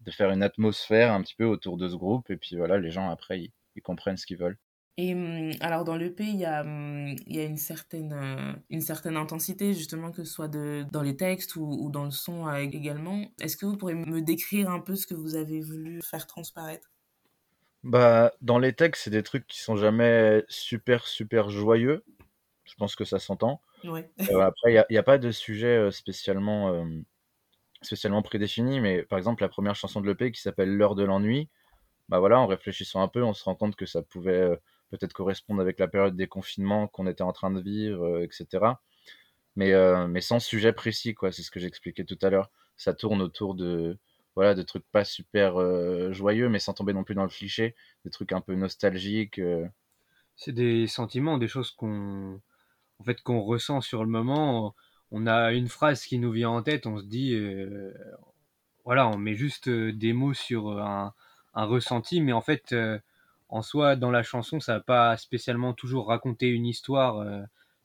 de, 0.00 0.10
faire 0.10 0.30
une 0.30 0.42
atmosphère 0.42 1.12
un 1.12 1.22
petit 1.22 1.34
peu 1.34 1.44
autour 1.44 1.76
de 1.76 1.88
ce 1.88 1.96
groupe, 1.96 2.30
et 2.30 2.36
puis 2.36 2.56
voilà, 2.56 2.78
les 2.78 2.90
gens 2.90 3.10
après, 3.10 3.50
ils, 3.74 3.82
comprennent 3.82 4.16
ce 4.16 4.26
qu'ils 4.26 4.38
veulent. 4.38 4.58
Et 4.96 5.14
hum, 5.14 5.50
alors 5.60 5.84
dans 5.84 5.96
l'EP, 5.96 6.22
il 6.24 6.36
y 6.36 6.44
a, 6.44 6.62
hum, 6.62 7.16
il 7.26 7.36
y 7.36 7.40
a 7.40 7.44
une, 7.44 7.56
certaine, 7.56 8.12
euh, 8.12 8.52
une 8.70 8.80
certaine 8.80 9.16
intensité, 9.16 9.74
justement, 9.74 10.12
que 10.12 10.24
ce 10.24 10.32
soit 10.32 10.48
de, 10.48 10.84
dans 10.92 11.02
les 11.02 11.16
textes 11.16 11.56
ou, 11.56 11.64
ou 11.64 11.90
dans 11.90 12.04
le 12.04 12.10
son 12.12 12.46
euh, 12.48 12.58
également. 12.58 13.24
Est-ce 13.40 13.56
que 13.56 13.66
vous 13.66 13.76
pourriez 13.76 13.96
me 13.96 14.20
décrire 14.20 14.70
un 14.70 14.80
peu 14.80 14.94
ce 14.94 15.06
que 15.06 15.14
vous 15.14 15.34
avez 15.34 15.60
voulu 15.60 16.00
faire 16.02 16.26
transparaître? 16.26 16.90
Bah, 17.82 18.32
Dans 18.40 18.58
les 18.58 18.72
textes, 18.72 19.04
c'est 19.04 19.10
des 19.10 19.22
trucs 19.22 19.46
qui 19.46 19.60
sont 19.60 19.76
jamais 19.76 20.44
super, 20.48 21.06
super 21.06 21.50
joyeux. 21.50 22.04
Je 22.64 22.74
pense 22.76 22.96
que 22.96 23.04
ça 23.04 23.18
s'entend. 23.18 23.60
Euh, 23.84 24.40
après, 24.40 24.72
il 24.72 24.84
n'y 24.90 24.98
a, 24.98 25.02
pas 25.02 25.18
de 25.18 25.30
sujet 25.30 25.90
spécialement, 25.90 26.72
euh, 26.72 26.84
spécialement 27.82 28.22
prédéfini, 28.22 28.80
mais 28.80 29.02
par 29.02 29.18
exemple, 29.18 29.42
la 29.42 29.48
première 29.48 29.74
chanson 29.74 30.00
de 30.00 30.06
l'EP 30.06 30.32
qui 30.32 30.40
s'appelle 30.40 30.74
L'heure 30.74 30.94
de 30.94 31.04
l'ennui, 31.04 31.48
bah 32.08 32.18
voilà, 32.18 32.38
en 32.40 32.46
réfléchissant 32.46 33.02
un 33.02 33.08
peu, 33.08 33.22
on 33.22 33.34
se 33.34 33.44
rend 33.44 33.54
compte 33.54 33.76
que 33.76 33.86
ça 33.86 34.02
pouvait 34.02 34.48
peut-être 34.90 35.12
correspondre 35.12 35.60
avec 35.60 35.78
la 35.78 35.88
période 35.88 36.16
des 36.16 36.26
confinements 36.26 36.86
qu'on 36.86 37.06
était 37.06 37.22
en 37.22 37.32
train 37.32 37.50
de 37.50 37.60
vivre, 37.60 38.22
etc. 38.22 38.64
Mais, 39.56 39.72
mais 40.08 40.20
sans 40.20 40.40
sujet 40.40 40.72
précis, 40.72 41.14
quoi. 41.14 41.32
C'est 41.32 41.42
ce 41.42 41.50
que 41.50 41.60
j'expliquais 41.60 42.04
tout 42.04 42.18
à 42.22 42.30
l'heure. 42.30 42.50
Ça 42.76 42.92
tourne 42.92 43.22
autour 43.22 43.54
de, 43.54 43.98
voilà, 44.34 44.54
de 44.54 44.62
trucs 44.62 44.84
pas 44.90 45.04
super 45.04 45.54
joyeux, 46.12 46.48
mais 46.48 46.58
sans 46.58 46.74
tomber 46.74 46.92
non 46.92 47.04
plus 47.04 47.14
dans 47.14 47.22
le 47.22 47.28
cliché, 47.28 47.74
des 48.04 48.10
trucs 48.10 48.32
un 48.32 48.40
peu 48.40 48.54
nostalgiques. 48.54 49.40
C'est 50.36 50.52
des 50.52 50.86
sentiments, 50.86 51.38
des 51.38 51.48
choses 51.48 51.70
qu'on 51.70 52.40
en 53.04 53.06
fait 53.06 53.20
qu'on 53.20 53.42
ressent 53.42 53.82
sur 53.82 54.02
le 54.02 54.08
moment. 54.08 54.74
On 55.10 55.26
a 55.26 55.52
une 55.52 55.68
phrase 55.68 56.04
qui 56.06 56.18
nous 56.18 56.32
vient 56.32 56.48
en 56.48 56.62
tête, 56.62 56.86
on 56.86 56.98
se 56.98 57.04
dit, 57.04 57.34
euh, 57.34 57.92
voilà, 58.84 59.08
on 59.08 59.18
met 59.18 59.34
juste 59.34 59.68
euh, 59.68 59.92
des 59.92 60.14
mots 60.14 60.32
sur 60.32 60.80
un, 60.80 61.12
ressenti, 61.54 62.22
mais 62.22 62.32
en 62.32 62.40
fait, 62.40 62.72
euh, 62.72 62.98
en 63.50 63.60
soi, 63.60 63.94
dans 63.94 64.10
la 64.10 64.22
chanson, 64.22 64.58
ça 64.58 64.74
va 64.74 64.80
pas 64.80 65.16
spécialement 65.18 65.74
toujours 65.74 66.08
raconter 66.08 66.48
une 66.48 66.66
histoire 66.66 67.24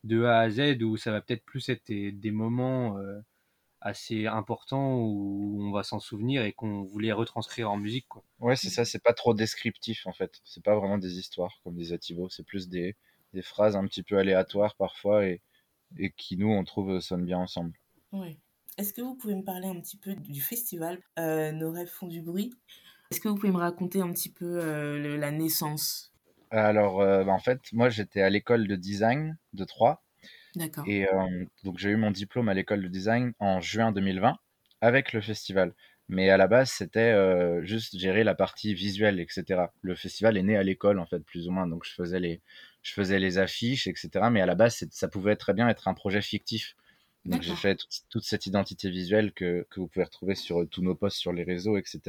de 0.06 0.24
A 0.24 0.40
à 0.40 0.50
Z, 0.50 0.82
ou 0.82 0.96
ça 0.96 1.12
va 1.12 1.22
peut-être 1.22 1.44
plus 1.44 1.68
être 1.68 1.86
des, 1.88 2.32
moments 2.32 2.98
assez 3.82 4.26
importants 4.26 4.96
où 4.96 5.58
on 5.62 5.72
va 5.72 5.84
s'en 5.84 6.00
souvenir 6.00 6.44
et 6.44 6.54
qu'on 6.54 6.84
voulait 6.84 7.12
retranscrire 7.12 7.70
en 7.70 7.78
musique. 7.78 8.08
Quoi. 8.08 8.24
Ouais, 8.40 8.56
c'est 8.56 8.70
ça, 8.70 8.86
c'est 8.86 9.04
pas 9.04 9.14
trop 9.14 9.34
descriptif 9.34 10.08
en 10.08 10.14
fait. 10.14 10.42
C'est 10.46 10.64
pas 10.64 10.76
vraiment 10.76 10.98
des 10.98 11.20
histoires 11.20 11.60
comme 11.64 11.76
disait 11.76 12.00
Thibaut, 12.00 12.30
c'est 12.30 12.44
plus 12.44 12.70
des, 12.70 12.96
des 13.34 13.42
phrases 13.42 13.76
un 13.76 13.86
petit 13.86 14.04
peu 14.04 14.18
aléatoires 14.18 14.76
parfois 14.76 15.26
et, 15.26 15.42
et 15.98 16.12
qui, 16.12 16.38
nous, 16.38 16.50
on 16.50 16.64
trouve, 16.64 17.00
sonnent 17.00 17.26
bien 17.26 17.40
ensemble. 17.40 17.74
Oui. 18.12 18.38
Est-ce 18.78 18.94
que 18.94 19.02
vous 19.02 19.16
pouvez 19.16 19.36
me 19.36 19.44
parler 19.44 19.68
un 19.68 19.80
petit 19.80 19.98
peu 19.98 20.16
du 20.16 20.42
festival 20.42 21.00
euh, 21.18 21.52
Nos 21.52 21.72
rêves 21.72 21.90
font 21.90 22.08
du 22.08 22.22
bruit? 22.22 22.54
Est-ce 23.12 23.20
que 23.20 23.28
vous 23.28 23.36
pouvez 23.36 23.52
me 23.52 23.58
raconter 23.58 24.02
un 24.02 24.12
petit 24.12 24.32
peu 24.32 24.60
euh, 24.62 25.18
la 25.18 25.32
naissance? 25.32 26.14
Alors, 26.52 27.02
euh, 27.02 27.24
bah, 27.24 27.32
en 27.32 27.40
fait, 27.40 27.60
moi, 27.74 27.90
j'étais 27.90 28.22
à 28.22 28.30
l'école 28.30 28.68
de 28.68 28.76
design 28.76 29.38
de 29.54 29.66
Troyes. 29.66 30.02
D'accord. 30.56 30.84
Et 30.88 31.08
donc, 31.64 31.78
j'ai 31.78 31.90
eu 31.90 31.96
mon 31.96 32.10
diplôme 32.10 32.50
à 32.50 32.56
l'école 32.56 32.82
de 32.82 32.88
design 32.88 33.34
en 33.40 33.62
juin 33.62 33.92
2020 33.92 34.36
avec 34.82 35.14
le 35.14 35.22
festival. 35.22 35.74
Mais 36.10 36.30
à 36.32 36.38
la 36.38 36.48
base, 36.48 36.72
c'était 36.72 37.16
juste 37.64 37.98
gérer 37.98 38.24
la 38.24 38.36
partie 38.36 38.74
visuelle, 38.74 39.20
etc. 39.20 39.66
Le 39.82 39.96
festival 39.96 40.38
est 40.38 40.44
né 40.44 40.58
à 40.58 40.64
l'école, 40.64 41.00
en 41.00 41.06
fait, 41.06 41.20
plus 41.20 41.48
ou 41.48 41.52
moins. 41.52 41.68
Donc, 41.68 41.86
je 41.86 41.94
faisais 41.94 42.20
les, 42.20 42.42
je 42.82 42.94
faisais 42.94 43.20
les 43.20 43.38
affiches, 43.38 43.88
etc. 43.88 44.10
Mais 44.32 44.42
à 44.42 44.46
la 44.46 44.56
base, 44.56 44.86
ça 44.92 45.08
pouvait 45.08 45.36
très 45.36 45.54
bien 45.54 45.70
être 45.70 45.88
un 45.88 45.94
projet 45.94 46.22
fictif. 46.22 46.76
Donc 47.26 47.42
j'ai 47.42 47.56
fait 47.56 47.78
toute, 48.10 48.24
cette 48.24 48.46
identité 48.46 48.90
visuelle 48.90 49.34
que, 49.34 49.68
que, 49.70 49.80
vous 49.80 49.88
pouvez 49.88 50.06
retrouver 50.06 50.36
sur 50.36 50.68
tous 50.70 50.82
nos 50.82 50.96
posts 50.96 51.18
sur 51.18 51.34
les 51.34 51.44
réseaux, 51.44 51.78
etc. 51.78 52.00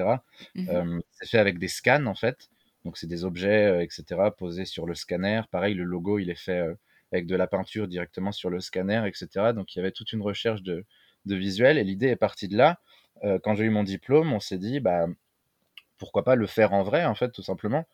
Mmh 0.54 1.00
c'est 1.10 1.28
fait 1.28 1.38
avec 1.38 1.58
des 1.58 1.68
scans 1.68 2.06
en 2.06 2.14
fait. 2.14 2.48
Donc 2.84 2.96
c'est 2.96 3.08
des 3.08 3.24
objets, 3.24 3.84
etc. 3.84 4.30
posés 4.36 4.64
sur 4.64 4.86
le 4.86 4.94
scanner. 4.94 5.42
Pareil, 5.50 5.74
le 5.74 5.84
logo, 5.84 6.18
il 6.18 6.30
est 6.30 6.38
fait 6.38 6.64
avec 7.12 7.26
de 7.26 7.36
la 7.36 7.46
peinture 7.46 7.88
directement 7.88 8.32
sur 8.32 8.50
le 8.50 8.60
scanner, 8.60 9.02
etc. 9.06 9.52
Donc 9.54 9.74
il 9.74 9.78
y 9.78 9.80
avait 9.80 9.90
toute 9.90 10.12
une 10.12 10.22
recherche 10.22 10.62
de, 10.62 10.86
de 11.26 11.34
visuel 11.34 11.76
et 11.76 11.84
l'idée 11.84 12.06
est 12.06 12.16
partie 12.16 12.48
de 12.48 12.56
là. 12.56 12.80
Quand 13.42 13.54
j'ai 13.54 13.64
eu 13.64 13.70
mon 13.70 13.82
diplôme, 13.84 14.32
on 14.32 14.40
s'est 14.40 14.58
dit, 14.58 14.80
bah, 14.80 15.06
pourquoi 15.98 16.24
pas 16.24 16.34
le 16.36 16.46
faire 16.46 16.72
en 16.72 16.82
vrai, 16.82 17.04
en 17.04 17.14
fait, 17.14 17.30
tout 17.30 17.42
simplement. 17.42 17.86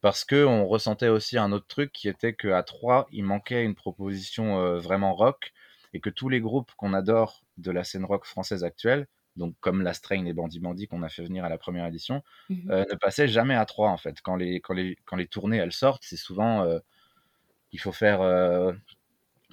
Parce 0.00 0.24
qu'on 0.24 0.64
ressentait 0.64 1.08
aussi 1.08 1.38
un 1.38 1.52
autre 1.52 1.66
truc 1.68 1.92
qui 1.92 2.08
était 2.08 2.34
qu'à 2.34 2.62
3, 2.62 3.06
il 3.12 3.24
manquait 3.24 3.64
une 3.64 3.74
proposition 3.76 4.78
vraiment 4.78 5.14
rock 5.14 5.52
et 5.94 6.00
que 6.00 6.10
tous 6.10 6.28
les 6.28 6.40
groupes 6.40 6.72
qu'on 6.76 6.92
adore 6.92 7.44
de 7.58 7.70
la 7.70 7.84
scène 7.84 8.04
rock 8.04 8.24
française 8.24 8.64
actuelle, 8.64 9.06
donc 9.36 9.54
comme 9.60 9.82
La 9.82 9.94
Strain 9.94 10.26
et 10.26 10.32
Bandy 10.32 10.58
Bandy 10.58 10.88
qu'on 10.88 11.02
a 11.02 11.08
fait 11.08 11.22
venir 11.22 11.44
à 11.44 11.48
la 11.48 11.56
première 11.56 11.86
édition, 11.86 12.22
mmh 12.50 12.70
ne 12.70 12.96
passaient 12.96 13.28
jamais 13.28 13.54
à 13.54 13.64
3 13.64 13.90
en 13.90 13.96
fait. 13.96 14.20
Quand 14.22 14.36
les, 14.36 14.60
quand 14.60 14.74
les, 14.74 14.96
quand 15.04 15.16
les 15.16 15.28
tournées 15.28 15.58
elles 15.58 15.72
sortent, 15.72 16.02
c'est 16.04 16.16
souvent 16.16 16.66
il 17.70 17.78
faut 17.78 17.92
faire 17.92 18.74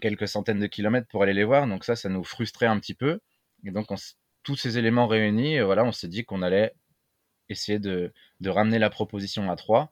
quelques 0.01 0.27
centaines 0.27 0.59
de 0.59 0.67
kilomètres 0.67 1.07
pour 1.07 1.23
aller 1.23 1.33
les 1.33 1.43
voir. 1.43 1.67
Donc 1.67 1.83
ça, 1.83 1.95
ça 1.95 2.09
nous 2.09 2.23
frustrait 2.23 2.65
un 2.65 2.79
petit 2.79 2.93
peu. 2.93 3.19
Et 3.65 3.71
donc 3.71 3.87
tous 4.43 4.55
ces 4.55 4.77
éléments 4.77 5.07
réunis, 5.07 5.59
voilà, 5.59 5.83
on 5.83 5.91
s'est 5.91 6.07
dit 6.07 6.25
qu'on 6.25 6.41
allait 6.41 6.73
essayer 7.49 7.79
de, 7.79 8.13
de, 8.39 8.49
ramener 8.49 8.79
la 8.79 8.89
proposition 8.89 9.49
à 9.49 9.55
3. 9.55 9.91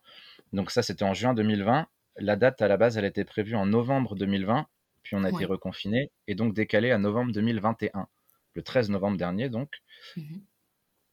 Donc 0.53 0.71
ça, 0.71 0.83
c'était 0.83 1.03
en 1.03 1.13
juin 1.13 1.33
2020. 1.33 1.87
La 2.17 2.35
date 2.35 2.61
à 2.61 2.67
la 2.67 2.77
base, 2.77 2.97
elle 2.97 3.05
était 3.05 3.25
prévue 3.25 3.55
en 3.55 3.65
novembre 3.65 4.15
2020, 4.15 4.67
puis 5.03 5.15
on 5.15 5.23
a 5.23 5.29
été 5.29 5.45
reconfiné 5.45 6.11
et 6.27 6.35
donc 6.35 6.53
décalé 6.53 6.91
à 6.91 6.97
novembre 6.97 7.31
2021, 7.31 8.07
le 8.53 8.61
13 8.61 8.89
novembre 8.89 9.17
dernier 9.17 9.49
donc. 9.49 9.69
Mmh 10.15 10.37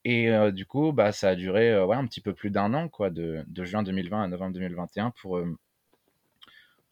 et 0.07 0.29
du 0.53 0.67
coup, 0.67 0.93
bah, 0.93 1.13
ça 1.13 1.31
a 1.31 1.35
duré 1.35 1.83
ouais, 1.83 1.97
un 1.97 2.07
petit 2.07 2.21
peu 2.21 2.35
plus 2.35 2.51
d'un 2.51 2.75
an, 2.75 2.91
quoi, 2.91 3.09
de, 3.09 3.43
de, 3.47 3.65
juin 3.65 3.83
2020 3.83 4.25
à 4.25 4.29
novembre 4.29 4.53
2021 4.53 5.13
pour, 5.13 5.41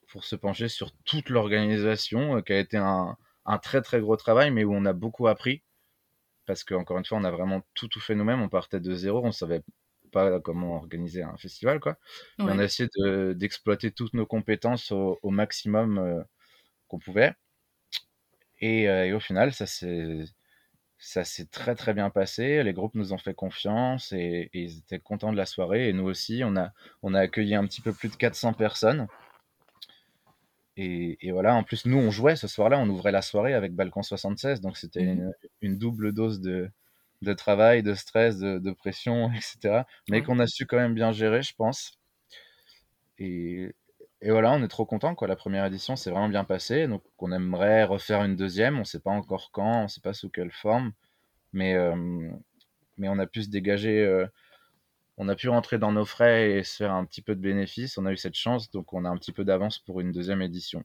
pour 0.08 0.24
se 0.24 0.34
pencher 0.34 0.68
sur 0.68 0.92
toute 1.04 1.28
l'organisation, 1.28 2.40
qui 2.40 2.54
a 2.54 2.58
été 2.58 2.78
un, 2.78 3.16
un, 3.44 3.58
très 3.58 3.82
très 3.82 4.00
gros 4.00 4.16
travail, 4.16 4.50
mais 4.50 4.64
où 4.64 4.74
on 4.74 4.86
a 4.86 4.94
beaucoup 4.94 5.26
appris. 5.26 5.62
Parce 6.46 6.64
qu'encore 6.64 6.98
une 6.98 7.04
fois, 7.04 7.18
on 7.18 7.24
a 7.24 7.30
vraiment 7.30 7.62
tout, 7.74 7.88
tout 7.88 8.00
fait 8.00 8.14
nous-mêmes. 8.14 8.42
On 8.42 8.48
partait 8.48 8.80
de 8.80 8.94
zéro, 8.94 9.24
on 9.24 9.32
savait 9.32 9.62
pas 10.12 10.40
comment 10.40 10.76
organiser 10.76 11.22
un 11.22 11.36
festival, 11.38 11.80
quoi. 11.80 11.96
on 12.38 12.58
a 12.58 12.64
essayé 12.64 12.88
d'exploiter 13.34 13.90
toutes 13.92 14.12
nos 14.12 14.26
compétences 14.26 14.92
au, 14.92 15.30
maximum 15.30 16.24
qu'on 16.88 16.98
pouvait. 16.98 17.32
Et, 18.60 18.82
et, 18.82 19.12
au 19.14 19.20
final, 19.20 19.54
ça 19.54 19.66
s'est 19.66 20.24
ça 21.02 21.24
s'est 21.24 21.46
très 21.46 21.74
très 21.74 21.94
bien 21.94 22.10
passé. 22.10 22.62
Les 22.62 22.72
groupes 22.72 22.94
nous 22.94 23.12
ont 23.12 23.18
fait 23.18 23.34
confiance 23.34 24.12
et, 24.12 24.50
ils 24.54 24.78
étaient 24.78 25.00
contents 25.00 25.32
de 25.32 25.36
la 25.36 25.46
soirée. 25.46 25.88
Et 25.88 25.92
nous 25.92 26.04
aussi, 26.04 26.42
on 26.44 26.56
a, 26.56 26.72
on 27.02 27.12
a 27.14 27.20
accueilli 27.20 27.56
un 27.56 27.66
petit 27.66 27.80
peu 27.80 27.92
plus 27.92 28.08
de 28.08 28.14
400 28.14 28.52
personnes. 28.54 29.08
Et, 30.76 31.30
voilà, 31.32 31.54
en 31.54 31.62
plus, 31.64 31.84
nous, 31.84 31.98
on 31.98 32.10
jouait 32.10 32.36
ce 32.36 32.48
soir-là, 32.48 32.78
on 32.78 32.88
ouvrait 32.88 33.12
la 33.12 33.22
soirée 33.22 33.54
avec 33.54 33.74
Balcon 33.74 34.02
76. 34.02 34.60
Donc 34.60 34.76
c'était 34.76 35.14
mmh 35.14 35.32
une, 35.60 35.78
double 35.78 36.12
dose 36.12 36.40
de, 36.40 36.70
de 37.22 37.32
travail, 37.34 37.82
de 37.82 37.94
stress, 37.94 38.38
de, 38.38 38.72
pression, 38.72 39.30
etc. 39.32 39.84
Mais 40.08 40.22
qu'on 40.22 40.38
a 40.38 40.46
su 40.46 40.66
quand 40.66 40.78
même 40.78 40.94
bien 40.94 41.12
gérer, 41.12 41.42
je 41.42 41.54
pense. 41.54 41.98
Et, 43.18 43.74
et 44.22 44.30
voilà, 44.30 44.52
on 44.52 44.62
est 44.62 44.68
trop 44.68 44.86
content 44.86 45.14
quoi. 45.14 45.28
La 45.28 45.36
première 45.36 45.66
édition 45.66 45.96
s'est 45.96 46.10
vraiment 46.10 46.28
bien 46.28 46.44
passée, 46.44 46.86
donc 46.88 47.02
on 47.18 47.32
aimerait 47.32 47.84
refaire 47.84 48.22
une 48.24 48.36
deuxième. 48.36 48.76
On 48.76 48.80
ne 48.80 48.84
sait 48.84 49.00
pas 49.00 49.10
encore 49.10 49.50
quand, 49.52 49.80
on 49.80 49.82
ne 49.84 49.88
sait 49.88 50.00
pas 50.00 50.14
sous 50.14 50.30
quelle 50.30 50.52
forme, 50.52 50.92
mais 51.52 51.74
euh, 51.74 52.30
mais 52.98 53.08
on 53.08 53.18
a 53.18 53.26
pu 53.26 53.42
se 53.42 53.50
dégager, 53.50 54.04
euh, 54.04 54.26
on 55.22 55.28
a 55.28 55.36
pu 55.36 55.48
rentrer 55.48 55.78
dans 55.78 55.92
nos 55.92 56.04
frais 56.04 56.50
et 56.50 56.64
se 56.64 56.78
faire 56.78 56.92
un 56.92 57.04
petit 57.04 57.22
peu 57.22 57.36
de 57.36 57.40
bénéfices. 57.40 57.96
On 57.96 58.06
a 58.06 58.12
eu 58.12 58.16
cette 58.16 58.34
chance, 58.34 58.72
donc 58.72 58.92
on 58.92 59.04
a 59.04 59.08
un 59.08 59.16
petit 59.16 59.30
peu 59.30 59.44
d'avance 59.44 59.78
pour 59.78 60.00
une 60.00 60.10
deuxième 60.10 60.42
édition. 60.42 60.82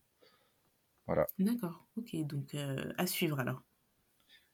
Voilà. 1.07 1.25
D'accord. 1.39 1.87
Ok, 1.95 2.15
donc 2.27 2.53
euh, 2.53 2.93
à 2.99 3.07
suivre 3.07 3.39
alors. 3.39 3.63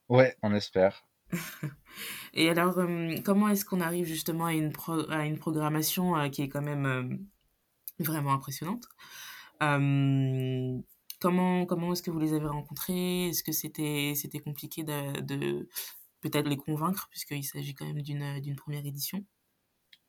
Ouais, 0.08 0.38
on 0.42 0.54
espère. 0.54 1.06
et 2.34 2.50
alors, 2.50 2.80
comment 3.26 3.50
est-ce 3.50 3.66
qu'on 3.66 3.82
arrive 3.82 4.06
justement 4.06 4.46
à 4.46 4.54
une, 4.54 4.72
à 5.10 5.26
une 5.26 5.38
programmation 5.38 6.30
qui 6.30 6.44
est 6.44 6.50
quand 6.50 6.62
même 6.62 7.28
vraiment 8.00 8.32
impressionnante? 8.34 8.88
comment 11.20 11.66
comment 11.66 11.94
est-ce 11.94 12.04
que 12.04 12.12
vous 12.12 12.20
les 12.20 12.34
avez 12.34 12.48
rencontrés? 12.48 13.28
Est-ce 13.28 13.44
que 13.44 13.52
c'était 13.52 14.40
compliqué 14.40 14.84
de, 14.84 15.20
de 15.22 15.68
peut-être 16.22 16.48
les 16.48 16.58
convaincre 16.58 17.08
puisqu'il 17.10 17.44
s'agit 17.44 17.74
quand 17.74 17.86
même 17.86 18.02
d'une 18.02 18.40
d'une 18.40 18.56
première 18.56 18.86
édition? 18.86 19.26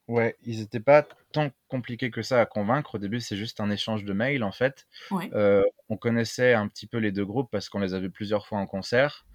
Ouais, 0.07 0.37
ils 0.45 0.61
n'étaient 0.61 0.81
pas 0.81 1.07
tant 1.33 1.51
compliqués 1.69 2.11
que 2.11 2.21
ça 2.21 2.41
à 2.41 2.47
convaincre. 2.47 2.97
Au 2.97 2.99
début, 2.99 3.21
c'est 3.21 3.37
juste 3.37 3.61
un 3.61 3.71
échange 3.71 4.05
de 4.05 4.13
mails 4.13 4.45
en 4.45 4.53
fait. 4.53 4.87
Euh, 5.33 5.65
on 5.89 5.97
connaissait 5.97 6.53
un 6.53 6.69
petit 6.69 6.87
peu 6.87 6.99
les 6.99 7.11
deux 7.11 7.25
groupes 7.25 7.51
parce 7.51 7.71
qu'on 7.71 7.81
les 7.81 7.95
a 7.95 7.99
vus 8.01 8.11
plusieurs 8.11 8.47
fois 8.47 8.59
en 8.59 8.67
concert. 8.67 9.27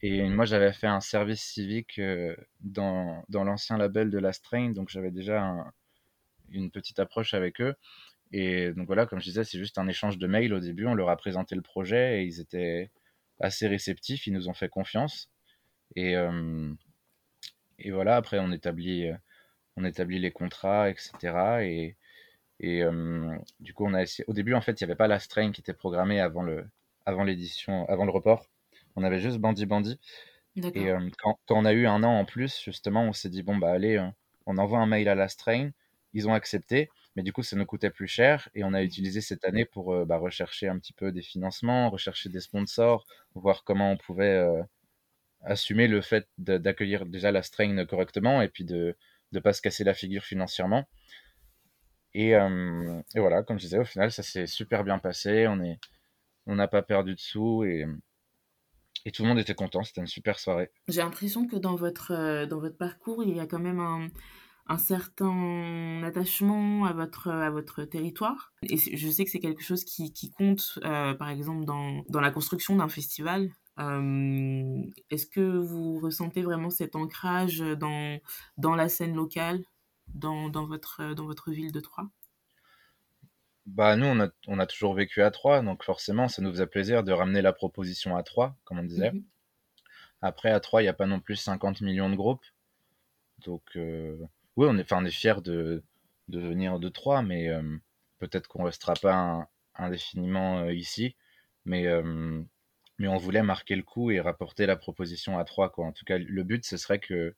Et 0.00 0.22
moi, 0.28 0.44
j'avais 0.44 0.72
fait 0.72 0.86
un 0.86 1.00
service 1.00 1.42
civique 1.42 1.98
euh, 1.98 2.34
dans, 2.60 3.24
dans 3.28 3.44
l'ancien 3.44 3.76
label 3.76 4.10
de 4.10 4.18
la 4.18 4.32
Strain, 4.32 4.70
donc 4.70 4.88
j'avais 4.88 5.10
déjà 5.10 5.42
un, 5.42 5.72
une 6.50 6.70
petite 6.70 7.00
approche 7.00 7.34
avec 7.34 7.60
eux. 7.60 7.74
Et 8.32 8.72
donc 8.72 8.86
voilà, 8.86 9.06
comme 9.06 9.18
je 9.18 9.24
disais, 9.24 9.44
c'est 9.44 9.58
juste 9.58 9.78
un 9.78 9.88
échange 9.88 10.18
de 10.18 10.26
mails 10.26 10.54
au 10.54 10.60
début. 10.60 10.86
On 10.86 10.94
leur 10.94 11.10
a 11.10 11.16
présenté 11.16 11.54
le 11.54 11.62
projet 11.62 12.22
et 12.22 12.24
ils 12.24 12.40
étaient 12.40 12.90
assez 13.40 13.66
réceptifs. 13.66 14.26
Ils 14.26 14.32
nous 14.32 14.48
ont 14.48 14.54
fait 14.54 14.68
confiance. 14.68 15.30
Et, 15.96 16.16
euh, 16.16 16.72
et 17.78 17.90
voilà, 17.90 18.16
après, 18.16 18.38
on 18.38 18.52
établit, 18.52 19.10
on 19.78 19.84
établit 19.84 20.18
les 20.18 20.32
contrats, 20.32 20.90
etc. 20.90 21.62
Et, 21.62 21.96
et 22.60 22.82
euh, 22.82 23.36
du 23.60 23.72
coup, 23.72 23.86
on 23.86 23.94
a 23.94 24.02
essayé. 24.02 24.24
Au 24.28 24.32
début, 24.32 24.54
en 24.54 24.60
fait, 24.60 24.80
il 24.80 24.84
n'y 24.84 24.90
avait 24.90 24.96
pas 24.96 25.06
la 25.06 25.20
strain 25.20 25.52
qui 25.52 25.60
était 25.60 25.72
programmée 25.72 26.20
avant 26.20 26.42
le, 26.42 26.66
avant 27.06 27.24
l'édition, 27.24 27.88
avant 27.88 28.04
le 28.04 28.10
report. 28.10 28.46
On 28.96 29.04
avait 29.04 29.20
juste 29.20 29.38
Bandy 29.38 29.66
Bandy. 29.66 30.00
Et 30.56 30.90
euh, 30.90 30.98
quand, 31.22 31.38
quand, 31.46 31.56
on 31.56 31.64
a 31.64 31.72
eu 31.72 31.86
un 31.86 32.02
an 32.02 32.18
en 32.18 32.24
plus, 32.24 32.60
justement, 32.64 33.04
on 33.04 33.12
s'est 33.12 33.28
dit 33.28 33.44
bon 33.44 33.56
bah 33.56 33.70
allez, 33.70 34.04
on 34.46 34.58
envoie 34.58 34.80
un 34.80 34.86
mail 34.86 35.08
à 35.08 35.14
la 35.14 35.28
strain 35.28 35.70
ils 36.14 36.26
ont 36.26 36.32
accepté, 36.32 36.88
mais 37.16 37.22
du 37.22 37.34
coup, 37.34 37.42
ça 37.42 37.54
nous 37.54 37.66
coûtait 37.66 37.90
plus 37.90 38.08
cher 38.08 38.48
et 38.54 38.64
on 38.64 38.72
a 38.72 38.82
utilisé 38.82 39.20
cette 39.20 39.44
année 39.44 39.66
pour 39.66 39.92
euh, 39.92 40.06
bah, 40.06 40.16
rechercher 40.16 40.68
un 40.68 40.78
petit 40.78 40.94
peu 40.94 41.12
des 41.12 41.20
financements, 41.20 41.90
rechercher 41.90 42.30
des 42.30 42.40
sponsors, 42.40 43.06
voir 43.34 43.62
comment 43.62 43.92
on 43.92 43.98
pouvait 43.98 44.42
assumer 45.42 45.86
le 45.86 46.00
fait 46.00 46.26
d'accueillir 46.38 47.06
déjà 47.06 47.30
la 47.30 47.42
strain 47.42 47.84
correctement 47.86 48.42
et 48.42 48.48
puis 48.48 48.64
de 48.64 48.96
ne 49.32 49.40
pas 49.40 49.52
se 49.52 49.62
casser 49.62 49.84
la 49.84 49.94
figure 49.94 50.22
financièrement. 50.22 50.88
Et, 52.14 52.34
euh, 52.34 53.00
et, 53.14 53.20
voilà, 53.20 53.42
comme 53.42 53.58
je 53.58 53.64
disais, 53.64 53.78
au 53.78 53.84
final, 53.84 54.10
ça 54.10 54.22
s'est 54.22 54.46
super 54.46 54.84
bien 54.84 54.98
passé. 54.98 55.46
On 55.46 55.62
est, 55.62 55.78
on 56.46 56.54
n'a 56.54 56.68
pas 56.68 56.82
perdu 56.82 57.14
de 57.14 57.20
sous 57.20 57.64
et, 57.64 57.86
et 59.04 59.12
tout 59.12 59.22
le 59.22 59.28
monde 59.28 59.38
était 59.38 59.54
content. 59.54 59.82
C'était 59.82 60.00
une 60.00 60.06
super 60.06 60.38
soirée. 60.38 60.70
J'ai 60.88 61.02
l'impression 61.02 61.46
que 61.46 61.56
dans 61.56 61.76
votre, 61.76 62.46
dans 62.46 62.58
votre 62.58 62.76
parcours, 62.76 63.22
il 63.22 63.36
y 63.36 63.40
a 63.40 63.46
quand 63.46 63.58
même 63.58 63.80
un, 63.80 64.08
un 64.68 64.78
certain 64.78 66.02
attachement 66.04 66.84
à 66.84 66.92
votre, 66.92 67.28
à 67.28 67.50
votre 67.50 67.84
territoire. 67.84 68.52
Et 68.62 68.76
je 68.76 69.08
sais 69.08 69.24
que 69.24 69.30
c'est 69.30 69.40
quelque 69.40 69.62
chose 69.62 69.84
qui, 69.84 70.12
qui 70.12 70.30
compte, 70.30 70.78
euh, 70.84 71.14
par 71.14 71.30
exemple, 71.30 71.64
dans, 71.64 72.04
dans 72.08 72.20
la 72.20 72.30
construction 72.30 72.76
d'un 72.76 72.88
festival. 72.88 73.50
Est-ce 73.78 75.26
que 75.26 75.56
vous 75.58 76.00
ressentez 76.00 76.42
vraiment 76.42 76.70
cet 76.70 76.96
ancrage 76.96 77.60
dans, 77.60 78.18
dans 78.56 78.74
la 78.74 78.88
scène 78.88 79.14
locale, 79.14 79.62
dans, 80.08 80.48
dans, 80.48 80.66
votre, 80.66 81.14
dans 81.14 81.26
votre 81.26 81.52
ville 81.52 81.70
de 81.70 81.80
Troyes? 81.80 82.10
Bah, 83.66 83.96
nous, 83.96 84.06
on 84.06 84.18
a, 84.18 84.28
on 84.46 84.58
a 84.58 84.66
toujours 84.66 84.94
vécu 84.94 85.22
à 85.22 85.30
Troyes, 85.30 85.62
donc 85.62 85.84
forcément, 85.84 86.28
ça 86.28 86.40
nous 86.42 86.50
faisait 86.50 86.66
plaisir 86.66 87.04
de 87.04 87.12
ramener 87.12 87.42
la 87.42 87.52
proposition 87.52 88.16
à 88.16 88.22
Troyes, 88.22 88.56
comme 88.64 88.78
on 88.78 88.84
disait. 88.84 89.12
Mhm. 89.12 89.24
Après, 90.22 90.50
à 90.50 90.58
Troyes, 90.58 90.82
il 90.82 90.86
n'y 90.86 90.90
a 90.90 90.94
pas 90.94 91.06
non 91.06 91.20
plus 91.20 91.36
50 91.36 91.80
millions 91.82 92.10
de 92.10 92.16
groupes. 92.16 92.44
Donc, 93.44 93.62
euh, 93.76 94.16
oui, 94.56 94.66
on 94.68 94.76
est, 94.78 94.92
on 94.92 95.04
est 95.04 95.10
fiers 95.10 95.40
de, 95.42 95.84
de 96.28 96.40
venir 96.40 96.80
de 96.80 96.88
Troyes, 96.88 97.22
mais 97.22 97.48
euh, 97.48 97.62
peut-être 98.18 98.48
qu'on 98.48 98.64
restera 98.64 98.94
pas 98.94 99.48
indéfiniment 99.76 100.60
euh, 100.60 100.72
ici. 100.72 101.14
Mais, 101.64 101.86
mais 102.98 103.08
on 103.08 103.16
voulait 103.16 103.42
marquer 103.42 103.76
le 103.76 103.82
coup 103.82 104.10
et 104.10 104.20
rapporter 104.20 104.66
la 104.66 104.76
proposition 104.76 105.38
à 105.38 105.44
Troyes. 105.44 105.70
Quoi. 105.70 105.86
En 105.86 105.92
tout 105.92 106.04
cas, 106.04 106.18
le 106.18 106.42
but, 106.42 106.64
ce 106.64 106.76
serait 106.76 106.98
que, 106.98 107.34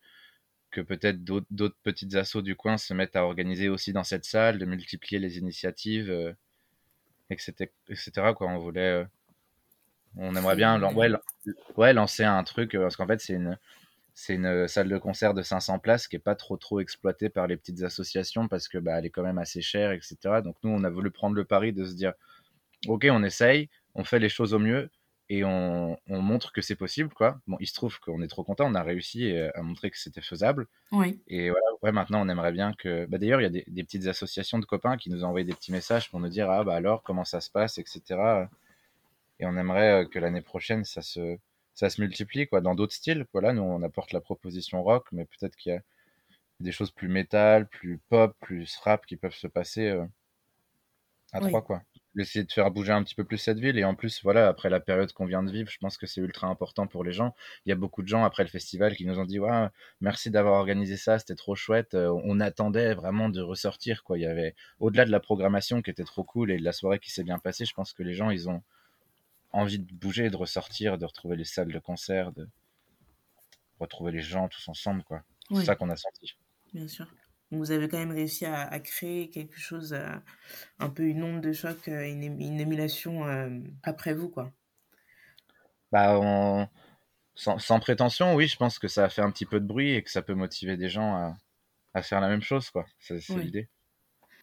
que 0.70 0.80
peut-être 0.80 1.22
d'autres 1.24 1.76
petites 1.82 2.14
assos 2.14 2.42
du 2.42 2.56
coin 2.56 2.78
se 2.78 2.94
mettent 2.94 3.16
à 3.16 3.24
organiser 3.24 3.68
aussi 3.68 3.92
dans 3.92 4.04
cette 4.04 4.24
salle, 4.24 4.58
de 4.58 4.64
multiplier 4.64 5.18
les 5.18 5.38
initiatives, 5.38 6.34
etc., 7.30 7.70
etc. 7.88 8.32
Quoi. 8.34 8.48
On 8.48 8.58
voulait, 8.58 9.06
on 10.16 10.34
aimerait 10.34 10.56
bien 10.56 10.80
ouais, 11.76 11.92
lancer 11.92 12.24
un 12.24 12.42
truc, 12.44 12.72
parce 12.72 12.96
qu'en 12.96 13.06
fait, 13.06 13.20
c'est 13.20 13.34
une, 13.34 13.58
c'est 14.14 14.34
une 14.34 14.46
euh, 14.46 14.66
salle 14.66 14.88
de 14.88 14.98
concert 14.98 15.34
de 15.34 15.42
500 15.42 15.78
places 15.78 16.06
qui 16.06 16.16
est 16.16 16.20
pas 16.20 16.34
trop 16.34 16.56
trop 16.56 16.80
exploitée 16.80 17.30
par 17.30 17.46
les 17.46 17.56
petites 17.56 17.82
associations 17.82 18.48
parce 18.48 18.68
que 18.68 18.76
bah, 18.78 18.98
elle 18.98 19.06
est 19.06 19.10
quand 19.10 19.22
même 19.22 19.38
assez 19.38 19.62
chère, 19.62 19.92
etc. 19.92 20.16
Donc 20.44 20.56
nous, 20.62 20.70
on 20.70 20.84
a 20.84 20.90
voulu 20.90 21.10
prendre 21.10 21.36
le 21.36 21.44
pari 21.44 21.72
de 21.72 21.84
se 21.84 21.94
dire, 21.94 22.12
ok, 22.86 23.06
on 23.10 23.22
essaye, 23.22 23.70
on 23.94 24.04
fait 24.04 24.18
les 24.18 24.28
choses 24.28 24.52
au 24.52 24.58
mieux, 24.58 24.90
et 25.32 25.44
on, 25.44 25.96
montre 26.08 26.52
que 26.52 26.60
c'est 26.60 26.74
possible, 26.74 27.14
quoi. 27.14 27.40
Bon, 27.46 27.56
il 27.60 27.68
se 27.68 27.72
trouve 27.72 28.00
qu'on 28.00 28.20
est 28.20 28.26
trop 28.26 28.42
content, 28.42 28.66
on 28.68 28.74
a 28.74 28.82
réussi 28.82 29.30
euh, 29.30 29.48
à 29.54 29.62
montrer 29.62 29.88
que 29.88 29.96
c'était 29.96 30.20
faisable. 30.20 30.66
Oui. 30.90 31.22
Et 31.28 31.50
voilà, 31.50 31.66
ouais, 31.82 31.92
maintenant 31.92 32.20
on 32.20 32.28
aimerait 32.28 32.50
bien 32.50 32.72
que. 32.72 33.06
Bah, 33.06 33.16
D'ailleurs, 33.18 33.40
il 33.40 33.44
y 33.44 33.46
a 33.46 33.62
des, 33.64 33.84
petites 33.84 34.08
associations 34.08 34.58
de 34.58 34.64
copains 34.64 34.96
qui 34.96 35.08
nous 35.08 35.24
ont 35.24 35.28
envoyé 35.28 35.44
des 35.46 35.54
petits 35.54 35.70
messages 35.70 36.10
pour 36.10 36.18
nous 36.18 36.28
dire 36.28 36.50
ah 36.50 36.64
bah 36.64 36.74
alors 36.74 37.04
comment 37.04 37.24
ça 37.24 37.40
se 37.40 37.48
passe, 37.48 37.78
etc. 37.78 38.48
Et 39.38 39.46
on 39.46 39.56
aimerait 39.56 40.02
euh, 40.02 40.04
que 40.04 40.18
l'année 40.18 40.42
prochaine 40.42 40.84
ça 40.84 41.00
se 41.00 41.38
ça 41.74 41.90
se 41.90 42.00
multiplie 42.00 42.48
quoi 42.48 42.60
dans 42.60 42.74
d'autres 42.74 42.94
styles. 42.94 43.24
Voilà, 43.32 43.52
nous 43.52 43.62
on 43.62 43.82
apporte 43.84 44.12
la 44.12 44.20
proposition 44.20 44.82
rock, 44.82 45.06
mais 45.12 45.26
peut-être 45.26 45.54
qu'il 45.54 45.72
y 45.72 45.76
a 45.76 45.80
des 46.58 46.72
choses 46.72 46.90
plus 46.90 47.08
métal, 47.08 47.68
plus 47.68 47.98
pop, 48.08 48.36
plus 48.40 48.76
rap 48.78 49.06
qui 49.06 49.16
peuvent 49.16 49.34
se 49.34 49.46
passer 49.46 49.86
euh, 49.90 50.04
à 51.32 51.38
trois 51.38 51.62
quoi 51.62 51.82
essayer 52.18 52.44
de 52.44 52.52
faire 52.52 52.70
bouger 52.70 52.92
un 52.92 53.02
petit 53.02 53.14
peu 53.14 53.24
plus 53.24 53.38
cette 53.38 53.58
ville. 53.58 53.78
Et 53.78 53.84
en 53.84 53.94
plus, 53.94 54.22
voilà, 54.22 54.48
après 54.48 54.70
la 54.70 54.80
période 54.80 55.12
qu'on 55.12 55.26
vient 55.26 55.42
de 55.42 55.50
vivre, 55.50 55.70
je 55.70 55.78
pense 55.78 55.96
que 55.96 56.06
c'est 56.06 56.20
ultra 56.20 56.48
important 56.48 56.86
pour 56.86 57.04
les 57.04 57.12
gens. 57.12 57.34
Il 57.64 57.70
y 57.70 57.72
a 57.72 57.76
beaucoup 57.76 58.02
de 58.02 58.08
gens 58.08 58.24
après 58.24 58.42
le 58.42 58.48
festival 58.48 58.96
qui 58.96 59.06
nous 59.06 59.18
ont 59.18 59.24
dit 59.24 59.38
ouais, 59.38 59.66
merci 60.00 60.30
d'avoir 60.30 60.54
organisé 60.54 60.96
ça, 60.96 61.18
c'était 61.18 61.34
trop 61.34 61.54
chouette. 61.54 61.94
Euh, 61.94 62.10
on 62.24 62.40
attendait 62.40 62.94
vraiment 62.94 63.28
de 63.28 63.40
ressortir. 63.40 64.02
Quoi. 64.02 64.18
Il 64.18 64.22
y 64.22 64.26
avait, 64.26 64.54
au-delà 64.80 65.04
de 65.04 65.10
la 65.10 65.20
programmation 65.20 65.82
qui 65.82 65.90
était 65.90 66.04
trop 66.04 66.24
cool 66.24 66.50
et 66.50 66.58
de 66.58 66.64
la 66.64 66.72
soirée 66.72 66.98
qui 66.98 67.10
s'est 67.10 67.24
bien 67.24 67.38
passée, 67.38 67.64
je 67.64 67.74
pense 67.74 67.92
que 67.92 68.02
les 68.02 68.14
gens, 68.14 68.30
ils 68.30 68.48
ont 68.48 68.62
envie 69.52 69.78
de 69.78 69.92
bouger, 69.94 70.30
de 70.30 70.36
ressortir, 70.36 70.98
de 70.98 71.04
retrouver 71.04 71.36
les 71.36 71.44
salles 71.44 71.72
de 71.72 71.78
concert, 71.78 72.32
de 72.32 72.48
retrouver 73.78 74.12
les 74.12 74.20
gens 74.20 74.48
tous 74.48 74.68
ensemble. 74.68 75.02
quoi. 75.04 75.22
C'est 75.52 75.64
ça 75.64 75.76
qu'on 75.76 75.90
a 75.90 75.96
senti. 75.96 76.36
Bien 76.72 76.86
sûr 76.86 77.06
vous 77.50 77.72
avez 77.72 77.88
quand 77.88 77.98
même 77.98 78.12
réussi 78.12 78.46
à, 78.46 78.78
créer 78.80 79.28
quelque 79.30 79.58
chose, 79.58 79.92
euh, 79.92 80.16
un 80.78 80.88
peu 80.88 81.02
une 81.04 81.22
onde 81.22 81.40
de 81.40 81.52
choc, 81.52 81.88
euh, 81.88 82.06
une, 82.06 82.60
émulation 82.60 83.26
euh, 83.26 83.50
après 83.82 84.14
vous, 84.14 84.28
quoi. 84.28 84.52
Bah, 85.90 86.68
sans, 87.34 87.80
prétention, 87.80 88.34
oui, 88.34 88.46
je 88.46 88.56
pense 88.56 88.78
que 88.78 88.86
ça 88.86 89.04
a 89.04 89.08
fait 89.08 89.22
un 89.22 89.30
petit 89.30 89.46
peu 89.46 89.58
de 89.58 89.66
bruit 89.66 89.94
et 89.94 90.02
que 90.02 90.10
ça 90.10 90.22
peut 90.22 90.34
motiver 90.34 90.76
des 90.76 90.88
gens 90.88 91.36
à, 91.92 92.02
faire 92.02 92.20
la 92.20 92.28
même 92.28 92.42
chose, 92.42 92.70
quoi. 92.70 92.86
C'est 92.98 93.18
l'idée. 93.30 93.68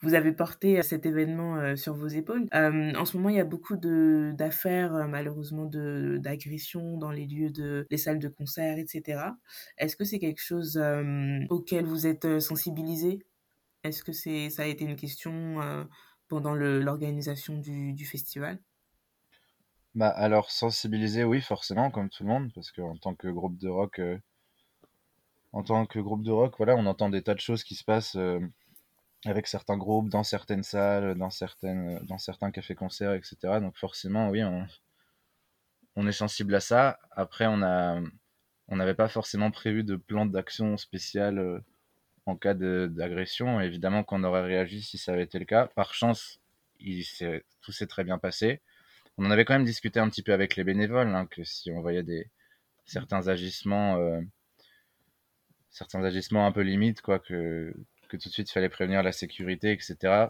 Vous 0.01 0.13
avez 0.13 0.31
porté 0.31 0.81
cet 0.83 1.05
événement 1.05 1.75
sur 1.75 1.95
vos 1.95 2.07
épaules. 2.07 2.47
en 2.53 3.05
ce 3.05 3.17
moment, 3.17 3.29
il 3.29 3.35
y 3.35 3.39
a 3.39 3.45
beaucoup 3.45 3.75
d'affaires, 3.77 5.07
malheureusement, 5.07 5.65
d'agressions 5.65 6.97
dans 6.97 7.11
les 7.11 7.25
lieux 7.25 7.49
de 7.49 7.87
les 7.89 7.97
salles 7.97 8.19
de 8.19 8.27
concert, 8.27 8.77
etc. 8.77 9.21
Est-ce 9.77 9.95
que 9.95 10.03
c'est 10.03 10.19
quelque 10.19 10.41
chose 10.41 10.81
auquel 11.49 11.85
vous 11.85 12.07
êtes 12.07 12.39
sensibilisé? 12.39 13.25
Est-ce 13.83 14.03
que 14.03 14.11
c'est 14.11 14.49
ça 14.49 14.63
a 14.63 14.65
été 14.65 14.85
une 14.85 14.95
question 14.95 15.57
pendant 16.27 16.53
l'organisation 16.53 17.57
du, 17.57 17.93
du, 17.93 18.05
festival? 18.05 18.59
Bah 19.95 20.09
alors 20.09 20.51
sensibilisé, 20.51 21.23
oui, 21.23 21.41
forcément, 21.41 21.89
comme 21.89 22.09
tout 22.09 22.23
le 22.23 22.29
monde, 22.29 22.51
parce 22.53 22.71
qu'en 22.71 22.97
tant 22.97 23.15
que 23.15 23.27
groupe 23.29 23.57
de 23.57 23.69
rock, 23.69 24.01
en 25.53 25.63
tant 25.63 25.85
que 25.85 25.99
groupe 25.99 26.23
de 26.23 26.31
rock, 26.31 26.55
voilà, 26.57 26.75
on 26.75 26.85
entend 26.85 27.09
des 27.09 27.23
tas 27.23 27.33
de 27.33 27.39
choses 27.39 27.63
qui 27.63 27.75
se 27.75 27.83
passent 27.83 28.17
avec 29.25 29.47
certains 29.47 29.77
groupes, 29.77 30.09
dans 30.09 30.23
certaines 30.23 30.63
salles, 30.63 31.15
dans, 31.15 31.29
certaines, 31.29 31.99
dans 32.05 32.17
certains 32.17 32.51
cafés-concerts, 32.51 33.13
etc. 33.13 33.37
Donc 33.61 33.75
forcément, 33.77 34.29
oui, 34.29 34.43
on, 35.95 36.07
est 36.07 36.11
sensible 36.11 36.55
à 36.55 36.59
ça. 36.59 36.99
Après, 37.11 37.47
on 37.47 37.61
a, 37.63 37.99
on 38.67 38.75
n'avait 38.75 38.93
pas 38.93 39.07
forcément 39.07 39.51
prévu 39.51 39.83
de 39.83 39.95
plan 39.95 40.25
d'action 40.25 40.77
spécial 40.77 41.39
euh, 41.39 41.59
en 42.25 42.35
cas 42.35 42.53
d'agression. 42.53 43.59
Évidemment 43.59 44.03
qu'on 44.03 44.23
aurait 44.23 44.43
réagi 44.43 44.81
si 44.81 44.97
ça 44.97 45.13
avait 45.13 45.23
été 45.23 45.39
le 45.39 45.45
cas. 45.45 45.67
Par 45.67 45.93
chance, 45.93 46.39
tout 47.61 47.71
s'est 47.71 47.87
très 47.87 48.03
bien 48.03 48.19
passé. 48.19 48.61
On 49.17 49.25
en 49.25 49.31
avait 49.31 49.45
quand 49.45 49.53
même 49.53 49.65
discuté 49.65 49.99
un 49.99 50.09
petit 50.09 50.21
peu 50.21 50.33
avec 50.33 50.55
les 50.55 50.63
bénévoles, 50.63 51.07
hein, 51.15 51.25
que 51.25 51.43
si 51.43 51.71
on 51.71 51.81
voyait 51.81 52.03
des, 52.03 52.29
certains 52.87 53.27
agissements, 53.27 53.97
euh, 53.97 54.21
certains 55.69 56.03
agissements 56.03 56.45
un 56.45 56.51
peu 56.51 56.61
limites, 56.61 57.01
quoi, 57.01 57.19
que, 57.19 57.73
que 58.07 58.17
tout 58.17 58.29
de 58.29 58.33
suite 58.33 58.49
il 58.49 58.53
fallait 58.53 58.69
prévenir 58.69 59.03
la 59.03 59.11
sécurité, 59.11 59.71
etc. 59.71 60.27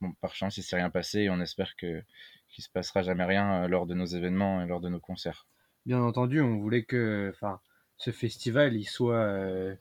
Bon, 0.00 0.12
par 0.20 0.34
chance, 0.34 0.56
il 0.56 0.62
s'est 0.62 0.76
rien 0.76 0.90
passé 0.90 1.20
et 1.20 1.30
on 1.30 1.40
espère 1.40 1.76
que 1.76 2.02
qu'il 2.50 2.64
se 2.64 2.68
passera 2.68 3.02
jamais 3.02 3.24
rien 3.24 3.64
euh, 3.64 3.68
lors 3.68 3.86
de 3.86 3.94
nos 3.94 4.06
événements 4.06 4.62
et 4.62 4.66
lors 4.66 4.80
de 4.80 4.88
nos 4.88 5.00
concerts. 5.00 5.46
Bien 5.86 6.00
entendu, 6.02 6.40
on 6.40 6.58
voulait 6.58 6.84
que, 6.84 7.32
ce 7.96 8.10
festival 8.10 8.74
il 8.74 8.84
soit 8.84 9.22
euh, 9.22 9.74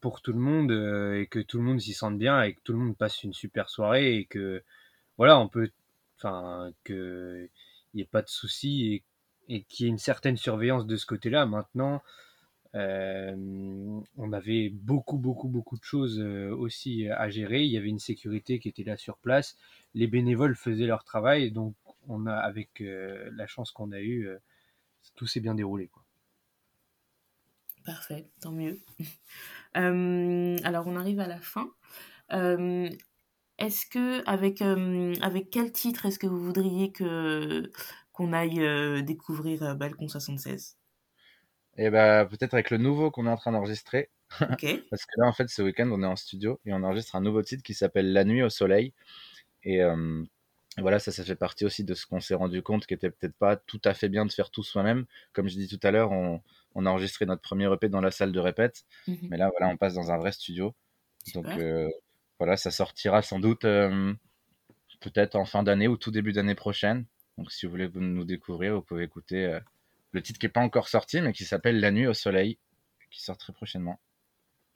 pour 0.00 0.20
tout 0.22 0.32
le 0.32 0.38
monde 0.38 0.70
euh, 0.70 1.20
et 1.20 1.26
que 1.26 1.38
tout 1.38 1.58
le 1.58 1.64
monde 1.64 1.80
s'y 1.80 1.94
sente 1.94 2.18
bien 2.18 2.42
et 2.42 2.54
que 2.54 2.60
tout 2.62 2.72
le 2.72 2.78
monde 2.78 2.96
passe 2.96 3.22
une 3.22 3.32
super 3.32 3.68
soirée 3.68 4.16
et 4.16 4.24
que 4.26 4.62
voilà, 5.16 5.38
on 5.38 5.48
peut, 5.48 5.70
enfin, 6.18 6.72
que 6.84 7.48
n'y 7.94 8.02
ait 8.02 8.04
pas 8.04 8.22
de 8.22 8.28
soucis 8.28 9.02
et, 9.48 9.54
et 9.54 9.62
qu'il 9.62 9.86
y 9.86 9.88
ait 9.88 9.90
une 9.90 9.98
certaine 9.98 10.36
surveillance 10.36 10.86
de 10.86 10.96
ce 10.96 11.06
côté-là. 11.06 11.46
Maintenant, 11.46 12.02
on 12.76 14.32
avait 14.32 14.70
beaucoup, 14.70 15.18
beaucoup, 15.18 15.48
beaucoup 15.48 15.78
de 15.78 15.84
choses 15.84 16.20
aussi 16.20 17.08
à 17.08 17.28
gérer. 17.30 17.64
Il 17.64 17.70
y 17.70 17.78
avait 17.78 17.88
une 17.88 17.98
sécurité 17.98 18.58
qui 18.58 18.68
était 18.68 18.84
là 18.84 18.96
sur 18.96 19.18
place. 19.18 19.56
Les 19.94 20.06
bénévoles 20.06 20.56
faisaient 20.56 20.86
leur 20.86 21.04
travail. 21.04 21.50
Donc, 21.52 21.74
on 22.08 22.26
a, 22.26 22.34
avec 22.34 22.80
la 22.80 23.46
chance 23.46 23.70
qu'on 23.72 23.92
a 23.92 24.00
eue, 24.00 24.28
tout 25.14 25.26
s'est 25.26 25.40
bien 25.40 25.54
déroulé. 25.54 25.88
Quoi. 25.88 26.02
Parfait, 27.84 28.28
tant 28.40 28.52
mieux. 28.52 28.80
alors, 29.74 30.86
on 30.86 30.96
arrive 30.96 31.20
à 31.20 31.28
la 31.28 31.40
fin. 31.40 31.70
est-ce 32.30 33.86
que, 33.86 34.28
avec, 34.28 34.60
avec 35.22 35.50
quel 35.50 35.72
titre 35.72 36.06
est-ce 36.06 36.18
que 36.18 36.26
vous 36.26 36.42
voudriez 36.42 36.92
que, 36.92 37.70
qu'on 38.12 38.32
aille 38.32 39.02
découvrir 39.02 39.76
Balcon 39.76 40.08
76 40.08 40.76
et 41.76 41.90
bah, 41.90 42.24
peut-être 42.24 42.54
avec 42.54 42.70
le 42.70 42.78
nouveau 42.78 43.10
qu'on 43.10 43.26
est 43.26 43.30
en 43.30 43.36
train 43.36 43.52
d'enregistrer. 43.52 44.10
Parce 44.90 45.04
que 45.04 45.20
là, 45.20 45.26
en 45.26 45.32
fait, 45.32 45.48
ce 45.48 45.62
week-end, 45.62 45.88
on 45.92 46.02
est 46.02 46.06
en 46.06 46.16
studio 46.16 46.60
et 46.64 46.72
on 46.72 46.82
enregistre 46.82 47.16
un 47.16 47.20
nouveau 47.20 47.42
titre 47.42 47.62
qui 47.62 47.74
s'appelle 47.74 48.12
La 48.12 48.24
nuit 48.24 48.42
au 48.42 48.48
soleil. 48.48 48.94
Et 49.62 49.82
euh, 49.82 50.22
voilà, 50.78 50.98
ça, 50.98 51.12
ça 51.12 51.22
fait 51.24 51.36
partie 51.36 51.64
aussi 51.64 51.84
de 51.84 51.94
ce 51.94 52.06
qu'on 52.06 52.20
s'est 52.20 52.34
rendu 52.34 52.62
compte 52.62 52.86
qui 52.86 52.94
était 52.94 53.10
peut-être 53.10 53.36
pas 53.36 53.56
tout 53.56 53.80
à 53.84 53.94
fait 53.94 54.08
bien 54.08 54.24
de 54.24 54.32
faire 54.32 54.50
tout 54.50 54.62
soi-même. 54.62 55.04
Comme 55.32 55.48
je 55.48 55.56
dis 55.56 55.68
tout 55.68 55.84
à 55.86 55.90
l'heure, 55.90 56.12
on, 56.12 56.40
on, 56.74 56.86
a 56.86 56.90
enregistré 56.90 57.26
notre 57.26 57.42
premier 57.42 57.70
EP 57.72 57.88
dans 57.88 58.00
la 58.00 58.10
salle 58.10 58.32
de 58.32 58.40
répète. 58.40 58.84
Mhm. 59.06 59.28
Mais 59.30 59.36
là, 59.36 59.50
voilà, 59.56 59.72
on 59.72 59.76
passe 59.76 59.94
dans 59.94 60.10
un 60.10 60.16
vrai 60.18 60.32
studio. 60.32 60.74
Donc 61.34 61.46
euh, 61.46 61.90
voilà, 62.38 62.56
ça 62.56 62.70
sortira 62.70 63.20
sans 63.20 63.40
doute 63.40 63.64
euh, 63.64 64.14
peut-être 65.00 65.34
en 65.34 65.44
fin 65.44 65.62
d'année 65.62 65.88
ou 65.88 65.96
tout 65.96 66.10
début 66.10 66.32
d'année 66.32 66.54
prochaine. 66.54 67.04
Donc 67.36 67.52
si 67.52 67.66
vous 67.66 67.72
voulez 67.72 67.90
nous 67.94 68.24
découvrir, 68.24 68.74
vous 68.74 68.82
pouvez 68.82 69.04
écouter 69.04 69.58
le 70.12 70.22
titre 70.22 70.38
qui 70.38 70.46
n'est 70.46 70.52
pas 70.52 70.60
encore 70.60 70.88
sorti, 70.88 71.20
mais 71.20 71.32
qui 71.32 71.44
s'appelle 71.44 71.80
La 71.80 71.90
nuit 71.90 72.06
au 72.06 72.14
soleil, 72.14 72.58
qui 73.10 73.22
sort 73.22 73.38
très 73.38 73.52
prochainement. 73.52 74.00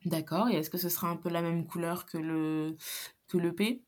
D'accord, 0.05 0.49
et 0.49 0.55
est-ce 0.55 0.71
que 0.71 0.79
ce 0.79 0.89
sera 0.89 1.09
un 1.09 1.17
peu 1.17 1.29
la 1.29 1.43
même 1.43 1.67
couleur 1.67 2.07
que 2.07 2.17
le 2.17 2.77
que 3.29 3.37
l'EP 3.37 3.83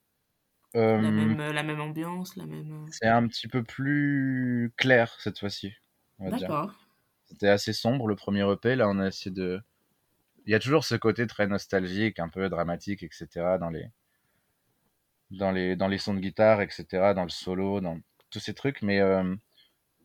euh, 0.75 1.01
la, 1.01 1.11
même, 1.11 1.37
la 1.37 1.63
même 1.63 1.81
ambiance, 1.81 2.35
la 2.37 2.47
même... 2.47 2.73
Euh 2.73 2.87
C'est 2.91 3.07
un 3.07 3.27
petit 3.29 3.47
peu 3.47 3.63
plus 3.63 4.73
clair 4.79 5.15
cette 5.21 5.39
fois-ci, 5.39 5.75
D'accord. 6.19 6.73
C'était 7.27 7.49
assez 7.49 7.75
sombre 7.75 8.09
le 8.09 8.17
premier 8.17 8.51
EP, 8.51 8.77
là 8.77 8.89
on 8.89 8.99
a 8.99 9.09
essayé 9.09 9.31
de... 9.31 9.61
Il 10.47 10.53
y 10.53 10.55
a 10.55 10.59
toujours 10.59 10.85
ce 10.85 10.95
côté 10.95 11.27
très 11.27 11.47
nostalgique, 11.47 12.19
un 12.19 12.29
peu 12.29 12.49
dramatique, 12.49 13.03
etc. 13.03 13.59
dans 13.61 13.71
les, 13.71 13.87
dans 15.31 15.51
les, 15.51 15.77
dans 15.77 15.89
les 15.89 15.99
sons 15.99 16.15
de 16.15 16.21
guitare, 16.21 16.63
etc., 16.63 17.13
dans 17.15 17.25
le 17.25 17.31
solo, 17.31 17.81
dans 17.81 18.01
tous 18.31 18.41
ces 18.41 18.55
trucs, 18.55 18.83
mais 18.83 19.01
euh, 19.01 19.35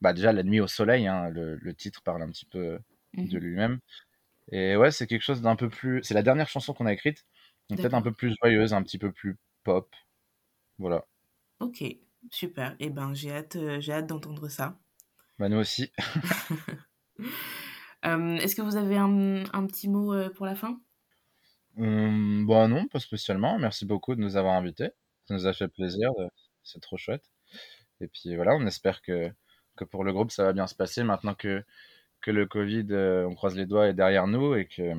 bah 0.01 0.13
déjà 0.13 0.31
La 0.31 0.43
nuit 0.43 0.59
au 0.59 0.67
soleil, 0.67 1.07
hein, 1.07 1.29
le, 1.29 1.73
titre 1.73 2.01
parle 2.03 2.21
un 2.21 2.29
petit 2.29 2.45
peu 2.45 2.79
de 3.13 3.21
mhm. 3.21 3.37
lui-même. 3.37 3.79
Et 4.51 4.77
ouais, 4.77 4.91
c'est 4.91 5.07
quelque 5.07 5.23
chose 5.23 5.41
d'un 5.41 5.55
peu 5.55 5.69
plus. 5.69 6.01
C'est 6.03 6.13
la 6.13 6.23
dernière 6.23 6.47
chanson 6.47 6.73
qu'on 6.73 6.85
a 6.85 6.93
écrite, 6.93 7.25
peut-être 7.69 7.93
un 7.93 8.01
peu 8.01 8.13
plus 8.13 8.35
joyeuse, 8.41 8.73
un 8.73 8.83
petit 8.83 8.97
peu 8.97 9.11
plus 9.11 9.37
pop. 9.63 9.93
Voilà. 10.77 11.05
Ok, 11.59 11.83
super. 12.29 12.71
Et 12.73 12.85
eh 12.85 12.89
ben 12.89 13.13
j'ai 13.13 13.31
hâte, 13.31 13.55
euh, 13.55 13.79
j'ai 13.81 13.93
hâte 13.93 14.07
d'entendre 14.07 14.47
ça. 14.47 14.79
Bah 15.39 15.49
nous 15.49 15.57
aussi. 15.57 15.91
Est-ce 18.03 18.55
que 18.55 18.61
vous 18.61 18.77
avez 18.77 18.97
un, 18.97 19.43
un 19.51 19.65
petit 19.65 19.89
mot 19.89 20.13
euh, 20.13 20.29
pour 20.29 20.45
la 20.45 20.55
fin? 20.55 20.79
Hum, 21.77 22.45
Bah 22.47 22.67
non, 22.67 22.87
pas 22.87 22.99
spécialement. 22.99 23.57
Merci 23.59 23.85
beaucoup 23.85 24.15
de 24.15 24.21
nous 24.21 24.37
avoir 24.37 24.55
invités. 24.55 24.89
Ça 25.25 25.33
nous 25.33 25.45
a 25.45 25.53
fait 25.53 25.67
plaisir. 25.67 26.11
C'est 26.63 26.81
trop 26.81 26.97
chouette. 26.97 27.25
Et 28.01 28.07
puis 28.07 28.35
voilà, 28.35 28.55
on 28.55 28.65
espère 28.65 29.01
que 29.01 29.31
que 29.77 29.85
pour 29.85 30.03
le 30.03 30.11
groupe, 30.11 30.31
ça 30.31 30.43
va 30.43 30.53
bien 30.53 30.67
se 30.67 30.75
passer 30.75 31.03
maintenant 31.03 31.35
que, 31.35 31.63
que 32.21 32.31
le 32.31 32.45
Covid, 32.45 32.87
euh, 32.91 33.25
on 33.25 33.35
croise 33.35 33.55
les 33.55 33.65
doigts, 33.65 33.87
est 33.87 33.93
derrière 33.93 34.27
nous 34.27 34.55
et 34.55 34.65
que 34.65 34.93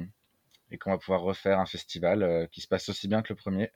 et 0.70 0.76
qu'on 0.76 0.90
va 0.90 0.98
pouvoir 0.98 1.22
refaire 1.22 1.58
un 1.58 1.66
festival 1.66 2.22
euh, 2.22 2.46
qui 2.46 2.60
se 2.60 2.68
passe 2.68 2.90
aussi 2.90 3.08
bien 3.08 3.22
que 3.22 3.32
le 3.32 3.36
premier. 3.36 3.70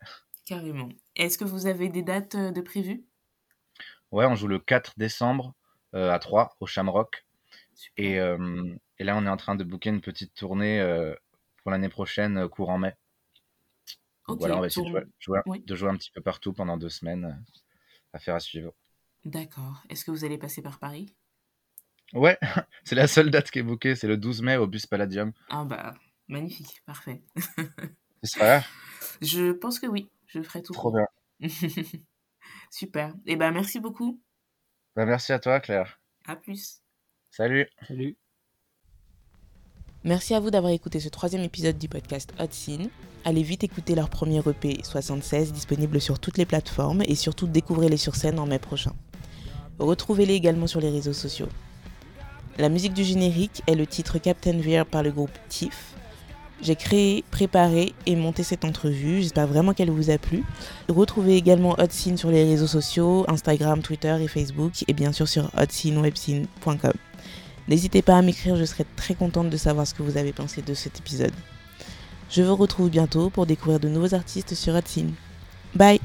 Carrément. 0.45 0.91
Est-ce 1.17 1.39
que 1.39 1.45
vous 1.45 1.67
avez 1.67 1.89
des 1.89 2.03
dates 2.03 2.35
euh, 2.35 2.51
de 2.51 2.61
prévues? 2.61 3.05
Ouais, 4.11 4.27
on 4.27 4.35
joue 4.35 4.49
le 4.49 4.59
4 4.59 4.95
décembre 4.99 5.55
à 5.95 6.19
3 6.19 6.57
au 6.61 6.67
Shamrock. 6.67 7.27
Et, 7.97 8.17
et, 8.17 9.05
là, 9.05 9.17
on 9.17 9.27
est 9.27 9.29
en 9.29 9.37
train 9.37 9.55
de 9.55 9.65
booker 9.65 9.89
une 9.89 10.03
petite 10.03 10.35
tournée 10.35 10.83
pour 11.63 11.71
l'année 11.71 11.89
prochaine, 11.89 12.47
courant 12.49 12.77
mai. 12.77 12.95
voilà, 14.29 14.59
on 14.59 14.61
va 14.61 14.67
essayer 14.67 14.91
de, 14.91 15.09
jouer, 15.19 15.41
de 15.47 15.75
jouer 15.75 15.89
un 15.89 15.97
petit 15.97 16.11
peu 16.11 16.21
partout 16.21 16.53
pendant 16.53 16.77
deux 16.77 16.91
semaines. 16.91 17.43
à 18.13 18.19
faire 18.19 18.35
à 18.35 18.41
suivre. 18.41 18.75
D'accord. 19.25 19.83
Est-ce 19.89 20.05
que 20.05 20.11
vous 20.11 20.25
allez 20.25 20.39
passer 20.39 20.63
par 20.63 20.79
Paris? 20.79 21.15
Ouais, 22.13 22.39
c'est 22.85 22.95
la 22.95 23.07
seule 23.07 23.31
date 23.31 23.51
qui 23.51 23.61
est 23.61 23.63
bookée, 23.63 23.95
c'est 23.95 24.09
le 24.09 24.17
12 24.17 24.43
mai 24.43 24.57
au 24.57 24.67
Bus 24.67 24.87
Palladium. 24.87 25.33
Ah 25.49 25.65
bah, 25.65 25.95
magnifique, 26.29 26.83
parfait. 26.87 27.23
C'est 28.25 28.39
ça 28.39 28.63
Je 29.21 29.51
pense 29.51 29.81
que 29.81 29.87
oui, 29.87 30.09
je 30.27 30.43
ferai 30.43 30.63
tout. 30.63 30.73
Trop 30.73 30.93
bien. 30.93 31.07
Super. 32.71 33.09
Et 33.27 33.33
eh 33.33 33.37
ben 33.37 33.51
merci 33.51 33.81
beaucoup. 33.81 34.21
Bah, 34.95 35.07
merci 35.07 35.33
à 35.33 35.41
toi, 35.41 35.59
Claire. 35.59 36.01
À 36.27 36.37
plus. 36.37 36.83
Salut. 37.31 37.67
Salut. 37.89 38.17
Merci 40.05 40.35
à 40.35 40.41
vous 40.41 40.51
d'avoir 40.51 40.73
écouté 40.73 41.01
ce 41.01 41.09
troisième 41.09 41.43
épisode 41.43 41.79
du 41.79 41.89
podcast 41.89 42.33
Hot 42.39 42.51
Scene. 42.51 42.91
Allez 43.25 43.43
vite 43.43 43.65
écouter 43.65 43.95
leur 43.95 44.09
premier 44.09 44.41
EP 44.41 44.83
76 44.83 45.53
disponible 45.53 46.01
sur 46.01 46.19
toutes 46.19 46.39
les 46.39 46.47
plateformes 46.47 47.03
et 47.03 47.15
surtout 47.15 47.47
découvrez-les 47.47 47.97
sur 47.97 48.17
scène 48.17 48.39
en 48.39 48.47
mai 48.47 48.59
prochain. 48.59 48.95
Retrouvez-les 49.79 50.35
également 50.35 50.67
sur 50.67 50.81
les 50.81 50.91
réseaux 50.91 51.13
sociaux. 51.13 51.49
La 52.59 52.69
musique 52.69 52.93
du 52.93 53.05
générique 53.05 53.63
est 53.67 53.75
le 53.75 53.87
titre 53.87 54.19
Captain 54.19 54.59
Veer 54.59 54.85
par 54.85 55.03
le 55.03 55.11
groupe 55.11 55.31
TIFF. 55.49 55.95
J'ai 56.63 56.77
créé, 56.77 57.25
préparé 57.31 57.93
et 58.07 58.15
monté 58.15 58.45
cette 58.45 58.65
entrevue. 58.65 59.23
J'espère 59.23 59.49
vraiment 59.49 59.73
qu'elle 59.73 59.91
vous 59.91 60.11
a 60.11 60.19
plu. 60.19 60.45
Retrouvez 60.89 61.37
également 61.37 61.75
Hot 61.79 61.91
Scene 61.91 62.17
sur 62.17 62.31
les 62.31 62.45
réseaux 62.45 62.69
sociaux, 62.69 63.25
Instagram, 63.27 63.83
Twitter 63.83 64.17
et 64.21 64.29
Facebook, 64.29 64.85
et 64.87 64.93
bien 64.93 65.11
sûr 65.11 65.27
sur 65.27 65.51
hotscenewebscene.com. 65.57 66.93
N'hésitez 67.69 68.03
pas 68.03 68.17
à 68.17 68.23
m'écrire, 68.23 68.57
je 68.57 68.65
serai 68.65 68.85
très 68.97 69.15
contente 69.15 69.51
de 69.51 69.57
savoir 69.57 69.87
ce 69.87 69.95
que 69.95 70.03
vous 70.03 70.17
avez 70.17 70.33
pensé 70.33 70.63
de 70.63 70.75
cet 70.75 70.99
épisode. 70.99 71.33
Je 72.31 72.43
vous 72.43 72.57
retrouve 72.57 72.91
bientôt 72.91 73.29
pour 73.29 73.47
découvrir 73.47 73.81
de 73.81 73.89
nouveaux 73.89 74.15
artistes 74.15 74.55
sur 74.55 74.75
Hot 74.75 74.81
Bye 75.75 76.01